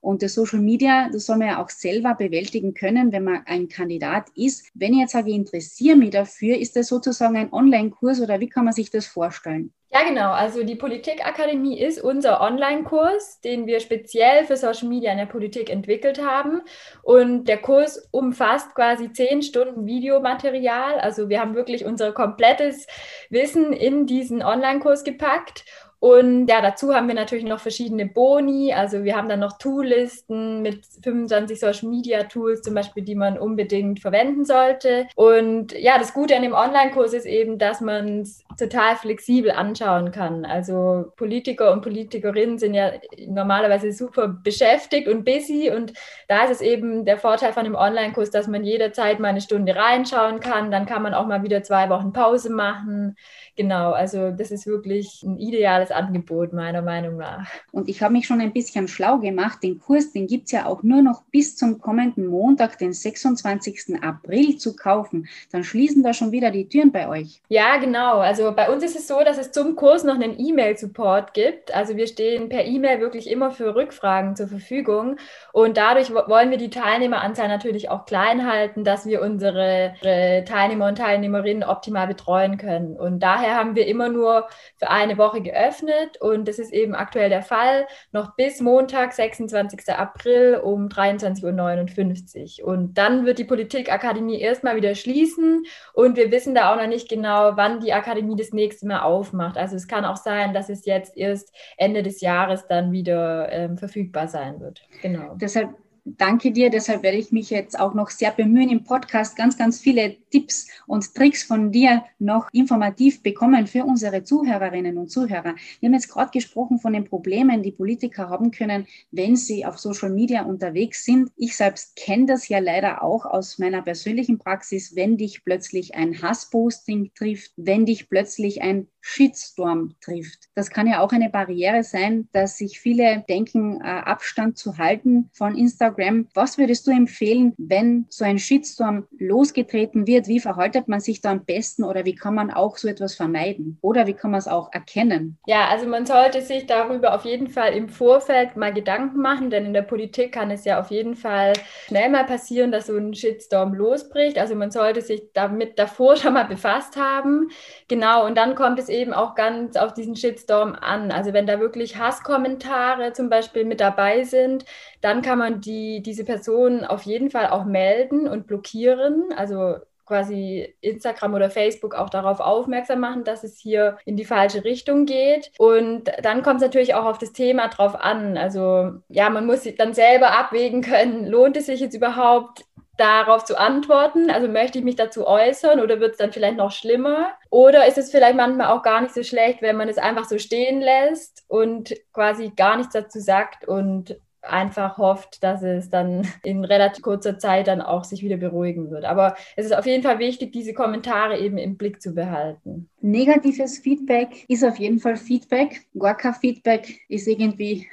Und 0.00 0.22
das 0.22 0.34
Social 0.34 0.60
Media, 0.60 1.08
das 1.10 1.26
soll 1.26 1.38
man 1.38 1.48
ja 1.48 1.62
auch 1.62 1.70
selber 1.70 2.14
bewältigen 2.14 2.74
können, 2.74 3.10
wenn 3.10 3.24
man 3.24 3.42
ein 3.46 3.68
Kandidat 3.68 4.28
ist. 4.36 4.70
Wenn 4.74 4.92
ich 4.92 5.00
jetzt 5.00 5.12
sage, 5.12 5.30
ich 5.30 5.36
interessiere 5.36 5.96
mich 5.96 6.10
dafür, 6.10 6.56
ist 6.56 6.76
das 6.76 6.88
sozusagen 6.88 7.36
ein 7.36 7.52
Online-Kurs 7.52 8.20
oder 8.20 8.38
wie 8.38 8.48
kann 8.48 8.66
man 8.66 8.74
sich 8.74 8.90
das 8.90 9.06
vorstellen? 9.06 9.72
Ja, 9.92 10.02
genau. 10.02 10.32
Also 10.32 10.64
die 10.64 10.74
Politikakademie 10.74 11.78
ist 11.80 12.02
unser 12.02 12.40
Online-Kurs, 12.40 13.40
den 13.40 13.66
wir 13.66 13.78
speziell 13.78 14.44
für 14.44 14.56
Social 14.56 14.88
Media 14.88 15.12
in 15.12 15.18
der 15.18 15.26
Politik 15.26 15.70
entwickelt 15.70 16.20
haben. 16.20 16.62
Und 17.02 17.44
der 17.44 17.58
Kurs 17.58 18.08
umfasst 18.10 18.74
quasi 18.74 19.12
zehn 19.12 19.42
Stunden 19.42 19.86
Videomaterial. 19.86 20.98
Also 20.98 21.28
wir 21.28 21.40
haben 21.40 21.54
wirklich 21.54 21.84
unser 21.84 22.12
komplettes 22.12 22.86
Wissen 23.30 23.72
in 23.72 24.06
diesen 24.06 24.42
Online-Kurs 24.42 25.04
gepackt. 25.04 25.64
Und 25.98 26.46
ja, 26.48 26.60
dazu 26.60 26.94
haben 26.94 27.08
wir 27.08 27.14
natürlich 27.14 27.44
noch 27.44 27.60
verschiedene 27.60 28.06
Boni. 28.06 28.72
Also 28.72 29.04
wir 29.04 29.16
haben 29.16 29.28
dann 29.28 29.40
noch 29.40 29.58
Toollisten 29.58 30.62
mit 30.62 30.84
25 31.02 31.58
Social 31.58 31.88
Media 31.88 32.24
Tools 32.24 32.62
zum 32.62 32.74
Beispiel, 32.74 33.02
die 33.02 33.14
man 33.14 33.38
unbedingt 33.38 34.00
verwenden 34.00 34.44
sollte. 34.44 35.06
Und 35.16 35.72
ja, 35.72 35.98
das 35.98 36.12
Gute 36.12 36.36
an 36.36 36.42
dem 36.42 36.52
Online-Kurs 36.52 37.12
ist 37.14 37.26
eben, 37.26 37.58
dass 37.58 37.80
man 37.80 38.20
es 38.20 38.44
total 38.58 38.96
flexibel 38.96 39.50
anschauen 39.50 40.12
kann. 40.12 40.44
Also 40.44 41.12
Politiker 41.16 41.72
und 41.72 41.82
Politikerinnen 41.82 42.58
sind 42.58 42.74
ja 42.74 42.92
normalerweise 43.26 43.92
super 43.92 44.28
beschäftigt 44.28 45.08
und 45.08 45.24
busy. 45.24 45.70
Und 45.74 45.92
da 46.28 46.44
ist 46.44 46.50
es 46.50 46.60
eben 46.60 47.04
der 47.04 47.18
Vorteil 47.18 47.52
von 47.52 47.64
dem 47.64 47.74
Online-Kurs, 47.74 48.30
dass 48.30 48.48
man 48.48 48.64
jederzeit 48.64 49.18
mal 49.18 49.28
eine 49.28 49.40
Stunde 49.40 49.74
reinschauen 49.74 50.40
kann. 50.40 50.70
Dann 50.70 50.86
kann 50.86 51.02
man 51.02 51.14
auch 51.14 51.26
mal 51.26 51.42
wieder 51.42 51.62
zwei 51.62 51.88
Wochen 51.88 52.12
Pause 52.12 52.50
machen. 52.50 53.16
Genau, 53.56 53.92
also 53.92 54.30
das 54.30 54.50
ist 54.50 54.66
wirklich 54.66 55.22
ein 55.22 55.38
ideales 55.38 55.85
Angebot, 55.90 56.52
meiner 56.52 56.82
Meinung 56.82 57.16
nach. 57.16 57.48
Und 57.72 57.88
ich 57.88 58.02
habe 58.02 58.12
mich 58.12 58.26
schon 58.26 58.40
ein 58.40 58.52
bisschen 58.52 58.88
schlau 58.88 59.18
gemacht. 59.18 59.62
Den 59.62 59.78
Kurs, 59.78 60.12
den 60.12 60.26
gibt 60.26 60.46
es 60.46 60.52
ja 60.52 60.66
auch 60.66 60.82
nur 60.82 61.02
noch 61.02 61.22
bis 61.30 61.56
zum 61.56 61.80
kommenden 61.80 62.26
Montag, 62.26 62.78
den 62.78 62.92
26. 62.92 64.02
April, 64.02 64.56
zu 64.58 64.76
kaufen. 64.76 65.28
Dann 65.52 65.64
schließen 65.64 66.02
da 66.02 66.12
schon 66.12 66.32
wieder 66.32 66.50
die 66.50 66.68
Türen 66.68 66.92
bei 66.92 67.08
euch. 67.08 67.40
Ja, 67.48 67.76
genau. 67.76 68.18
Also 68.18 68.52
bei 68.52 68.70
uns 68.70 68.82
ist 68.82 68.96
es 68.96 69.06
so, 69.06 69.20
dass 69.24 69.38
es 69.38 69.52
zum 69.52 69.76
Kurs 69.76 70.04
noch 70.04 70.14
einen 70.14 70.38
E-Mail-Support 70.38 71.34
gibt. 71.34 71.74
Also 71.74 71.96
wir 71.96 72.06
stehen 72.06 72.48
per 72.48 72.64
E-Mail 72.64 73.00
wirklich 73.00 73.30
immer 73.30 73.50
für 73.50 73.74
Rückfragen 73.74 74.36
zur 74.36 74.48
Verfügung. 74.48 75.16
Und 75.52 75.76
dadurch 75.76 76.12
wollen 76.12 76.50
wir 76.50 76.58
die 76.58 76.70
Teilnehmeranzahl 76.70 77.48
natürlich 77.48 77.90
auch 77.90 78.04
klein 78.06 78.46
halten, 78.50 78.84
dass 78.84 79.06
wir 79.06 79.22
unsere 79.22 79.94
Teilnehmer 80.02 80.88
und 80.88 80.98
Teilnehmerinnen 80.98 81.64
optimal 81.64 82.06
betreuen 82.06 82.56
können. 82.56 82.96
Und 82.96 83.20
daher 83.20 83.54
haben 83.56 83.74
wir 83.74 83.86
immer 83.86 84.08
nur 84.08 84.48
für 84.76 84.90
eine 84.90 85.18
Woche 85.18 85.40
geöffnet 85.40 85.75
und 86.20 86.48
das 86.48 86.58
ist 86.58 86.72
eben 86.72 86.94
aktuell 86.94 87.28
der 87.28 87.42
Fall, 87.42 87.86
noch 88.12 88.36
bis 88.36 88.60
Montag, 88.60 89.12
26. 89.12 89.88
April 89.90 90.60
um 90.62 90.88
23.59 90.88 92.62
Uhr. 92.62 92.68
Und 92.68 92.98
dann 92.98 93.26
wird 93.26 93.38
die 93.38 93.44
Politikakademie 93.44 94.40
erstmal 94.40 94.76
wieder 94.76 94.94
schließen 94.94 95.64
und 95.94 96.16
wir 96.16 96.30
wissen 96.30 96.54
da 96.54 96.72
auch 96.72 96.76
noch 96.76 96.88
nicht 96.88 97.08
genau, 97.08 97.56
wann 97.56 97.80
die 97.80 97.92
Akademie 97.92 98.36
das 98.36 98.52
nächste 98.52 98.86
Mal 98.86 99.00
aufmacht. 99.00 99.56
Also 99.56 99.76
es 99.76 99.88
kann 99.88 100.04
auch 100.04 100.16
sein, 100.16 100.54
dass 100.54 100.68
es 100.68 100.84
jetzt 100.86 101.16
erst 101.16 101.54
Ende 101.76 102.02
des 102.02 102.20
Jahres 102.20 102.66
dann 102.68 102.92
wieder 102.92 103.50
ähm, 103.50 103.78
verfügbar 103.78 104.28
sein 104.28 104.60
wird. 104.60 104.82
Genau. 105.02 105.34
Deshalb 105.34 105.70
danke 106.06 106.52
dir. 106.52 106.70
Deshalb 106.70 107.02
werde 107.02 107.18
ich 107.18 107.32
mich 107.32 107.50
jetzt 107.50 107.78
auch 107.78 107.94
noch 107.94 108.10
sehr 108.10 108.30
bemühen, 108.30 108.70
im 108.70 108.84
Podcast 108.84 109.36
ganz, 109.36 109.58
ganz 109.58 109.80
viele 109.80 110.16
Tipps 110.36 110.68
und 110.86 111.14
Tricks 111.14 111.44
von 111.44 111.72
dir 111.72 112.04
noch 112.18 112.50
informativ 112.52 113.22
bekommen 113.22 113.66
für 113.66 113.84
unsere 113.84 114.22
Zuhörerinnen 114.22 114.98
und 114.98 115.10
Zuhörer. 115.10 115.54
Wir 115.80 115.86
haben 115.88 115.94
jetzt 115.94 116.10
gerade 116.10 116.30
gesprochen 116.30 116.78
von 116.78 116.92
den 116.92 117.04
Problemen, 117.04 117.62
die 117.62 117.72
Politiker 117.72 118.28
haben 118.28 118.50
können, 118.50 118.86
wenn 119.10 119.36
sie 119.36 119.64
auf 119.64 119.78
Social 119.78 120.10
Media 120.10 120.42
unterwegs 120.42 121.06
sind. 121.06 121.30
Ich 121.36 121.56
selbst 121.56 121.96
kenne 121.96 122.26
das 122.26 122.48
ja 122.48 122.58
leider 122.58 123.02
auch 123.02 123.24
aus 123.24 123.58
meiner 123.58 123.80
persönlichen 123.80 124.36
Praxis, 124.36 124.94
wenn 124.94 125.16
dich 125.16 125.42
plötzlich 125.42 125.94
ein 125.94 126.20
Hassposting 126.20 127.12
trifft, 127.14 127.52
wenn 127.56 127.86
dich 127.86 128.10
plötzlich 128.10 128.60
ein 128.60 128.88
Shitstorm 129.08 129.94
trifft. 130.00 130.48
Das 130.56 130.68
kann 130.68 130.88
ja 130.88 131.00
auch 131.00 131.12
eine 131.12 131.30
Barriere 131.30 131.84
sein, 131.84 132.28
dass 132.32 132.58
sich 132.58 132.80
viele 132.80 133.24
denken, 133.28 133.80
äh, 133.80 133.84
Abstand 133.84 134.58
zu 134.58 134.78
halten 134.78 135.30
von 135.32 135.56
Instagram. 135.56 136.26
Was 136.34 136.58
würdest 136.58 136.88
du 136.88 136.90
empfehlen, 136.90 137.54
wenn 137.56 138.06
so 138.08 138.24
ein 138.24 138.40
Shitstorm 138.40 139.06
losgetreten 139.16 140.08
wird? 140.08 140.25
Wie 140.28 140.40
verhaltet 140.40 140.88
man 140.88 141.00
sich 141.00 141.20
da 141.20 141.30
am 141.32 141.44
besten 141.44 141.84
oder 141.84 142.04
wie 142.04 142.14
kann 142.14 142.34
man 142.34 142.50
auch 142.52 142.76
so 142.76 142.88
etwas 142.88 143.14
vermeiden? 143.14 143.78
Oder 143.82 144.06
wie 144.06 144.14
kann 144.14 144.30
man 144.30 144.38
es 144.38 144.48
auch 144.48 144.72
erkennen? 144.72 145.38
Ja, 145.48 145.68
also 145.68 145.86
man 145.86 146.06
sollte 146.06 146.42
sich 146.42 146.66
darüber 146.66 147.14
auf 147.14 147.24
jeden 147.24 147.46
Fall 147.46 147.72
im 147.74 147.88
Vorfeld 147.88 148.56
mal 148.56 148.72
Gedanken 148.74 149.20
machen, 149.20 149.48
denn 149.48 149.64
in 149.64 149.72
der 149.74 149.82
Politik 149.82 150.32
kann 150.32 150.50
es 150.50 150.64
ja 150.64 150.80
auf 150.80 150.90
jeden 150.90 151.14
Fall 151.14 151.52
schnell 151.86 152.08
mal 152.10 152.24
passieren, 152.26 152.72
dass 152.72 152.86
so 152.88 152.96
ein 152.96 153.14
Shitstorm 153.14 153.72
losbricht. 153.72 154.38
Also 154.38 154.56
man 154.56 154.72
sollte 154.72 155.02
sich 155.02 155.22
damit 155.34 155.78
davor 155.78 156.16
schon 156.16 156.34
mal 156.34 156.46
befasst 156.46 156.96
haben. 156.96 157.48
Genau, 157.86 158.26
und 158.26 158.36
dann 158.36 158.56
kommt 158.56 158.80
es 158.80 158.88
eben 158.88 159.12
auch 159.12 159.36
ganz 159.36 159.76
auf 159.76 159.94
diesen 159.94 160.16
Shitstorm 160.16 160.74
an. 160.74 161.12
Also 161.12 161.32
wenn 161.32 161.46
da 161.46 161.60
wirklich 161.60 161.96
Hasskommentare 161.96 163.12
zum 163.12 163.28
Beispiel 163.30 163.64
mit 163.64 163.80
dabei 163.80 164.24
sind, 164.24 164.64
dann 165.00 165.22
kann 165.22 165.38
man 165.38 165.60
die, 165.60 166.02
diese 166.02 166.24
Person 166.24 166.84
auf 166.84 167.02
jeden 167.02 167.30
Fall 167.30 167.46
auch 167.50 167.64
melden 167.64 168.26
und 168.26 168.48
blockieren. 168.48 169.32
Also 169.36 169.76
quasi 170.06 170.74
Instagram 170.80 171.34
oder 171.34 171.50
Facebook 171.50 171.94
auch 171.94 172.08
darauf 172.08 172.40
aufmerksam 172.40 173.00
machen, 173.00 173.24
dass 173.24 173.44
es 173.44 173.58
hier 173.58 173.98
in 174.04 174.16
die 174.16 174.24
falsche 174.24 174.64
Richtung 174.64 175.04
geht. 175.04 175.50
Und 175.58 176.10
dann 176.22 176.42
kommt 176.42 176.56
es 176.56 176.62
natürlich 176.62 176.94
auch 176.94 177.04
auf 177.04 177.18
das 177.18 177.32
Thema 177.32 177.68
drauf 177.68 177.94
an. 177.94 178.38
Also 178.38 178.92
ja, 179.08 179.28
man 179.30 179.46
muss 179.46 179.68
dann 179.76 179.94
selber 179.94 180.38
abwägen 180.38 180.82
können, 180.82 181.26
lohnt 181.26 181.56
es 181.56 181.66
sich 181.66 181.80
jetzt 181.80 181.94
überhaupt 181.94 182.64
darauf 182.96 183.44
zu 183.44 183.58
antworten? 183.58 184.30
Also 184.30 184.48
möchte 184.48 184.78
ich 184.78 184.84
mich 184.84 184.96
dazu 184.96 185.26
äußern 185.26 185.80
oder 185.80 186.00
wird 186.00 186.12
es 186.12 186.18
dann 186.18 186.32
vielleicht 186.32 186.56
noch 186.56 186.72
schlimmer? 186.72 187.32
Oder 187.50 187.86
ist 187.86 187.98
es 187.98 188.10
vielleicht 188.10 188.36
manchmal 188.36 188.68
auch 188.68 188.82
gar 188.82 189.00
nicht 189.00 189.14
so 189.14 189.22
schlecht, 189.22 189.62
wenn 189.62 189.76
man 189.76 189.88
es 189.88 189.98
einfach 189.98 190.24
so 190.24 190.38
stehen 190.38 190.80
lässt 190.80 191.44
und 191.48 191.94
quasi 192.12 192.52
gar 192.56 192.76
nichts 192.76 192.92
dazu 192.92 193.20
sagt 193.20 193.66
und 193.66 194.16
einfach 194.48 194.98
hofft, 194.98 195.42
dass 195.42 195.62
es 195.62 195.90
dann 195.90 196.26
in 196.42 196.64
relativ 196.64 197.02
kurzer 197.02 197.38
Zeit 197.38 197.68
dann 197.68 197.80
auch 197.80 198.04
sich 198.04 198.22
wieder 198.22 198.36
beruhigen 198.36 198.90
wird. 198.90 199.04
Aber 199.04 199.36
es 199.56 199.66
ist 199.66 199.76
auf 199.76 199.86
jeden 199.86 200.02
Fall 200.02 200.18
wichtig, 200.18 200.52
diese 200.52 200.74
Kommentare 200.74 201.38
eben 201.38 201.58
im 201.58 201.76
Blick 201.76 202.00
zu 202.00 202.14
behalten. 202.14 202.88
Negatives 203.06 203.78
Feedback 203.78 204.44
ist 204.48 204.64
auf 204.64 204.80
jeden 204.80 204.98
Fall 204.98 205.16
Feedback. 205.16 205.86
Kein 206.18 206.34
Feedback 206.34 207.02
ist 207.08 207.28
irgendwie 207.28 207.86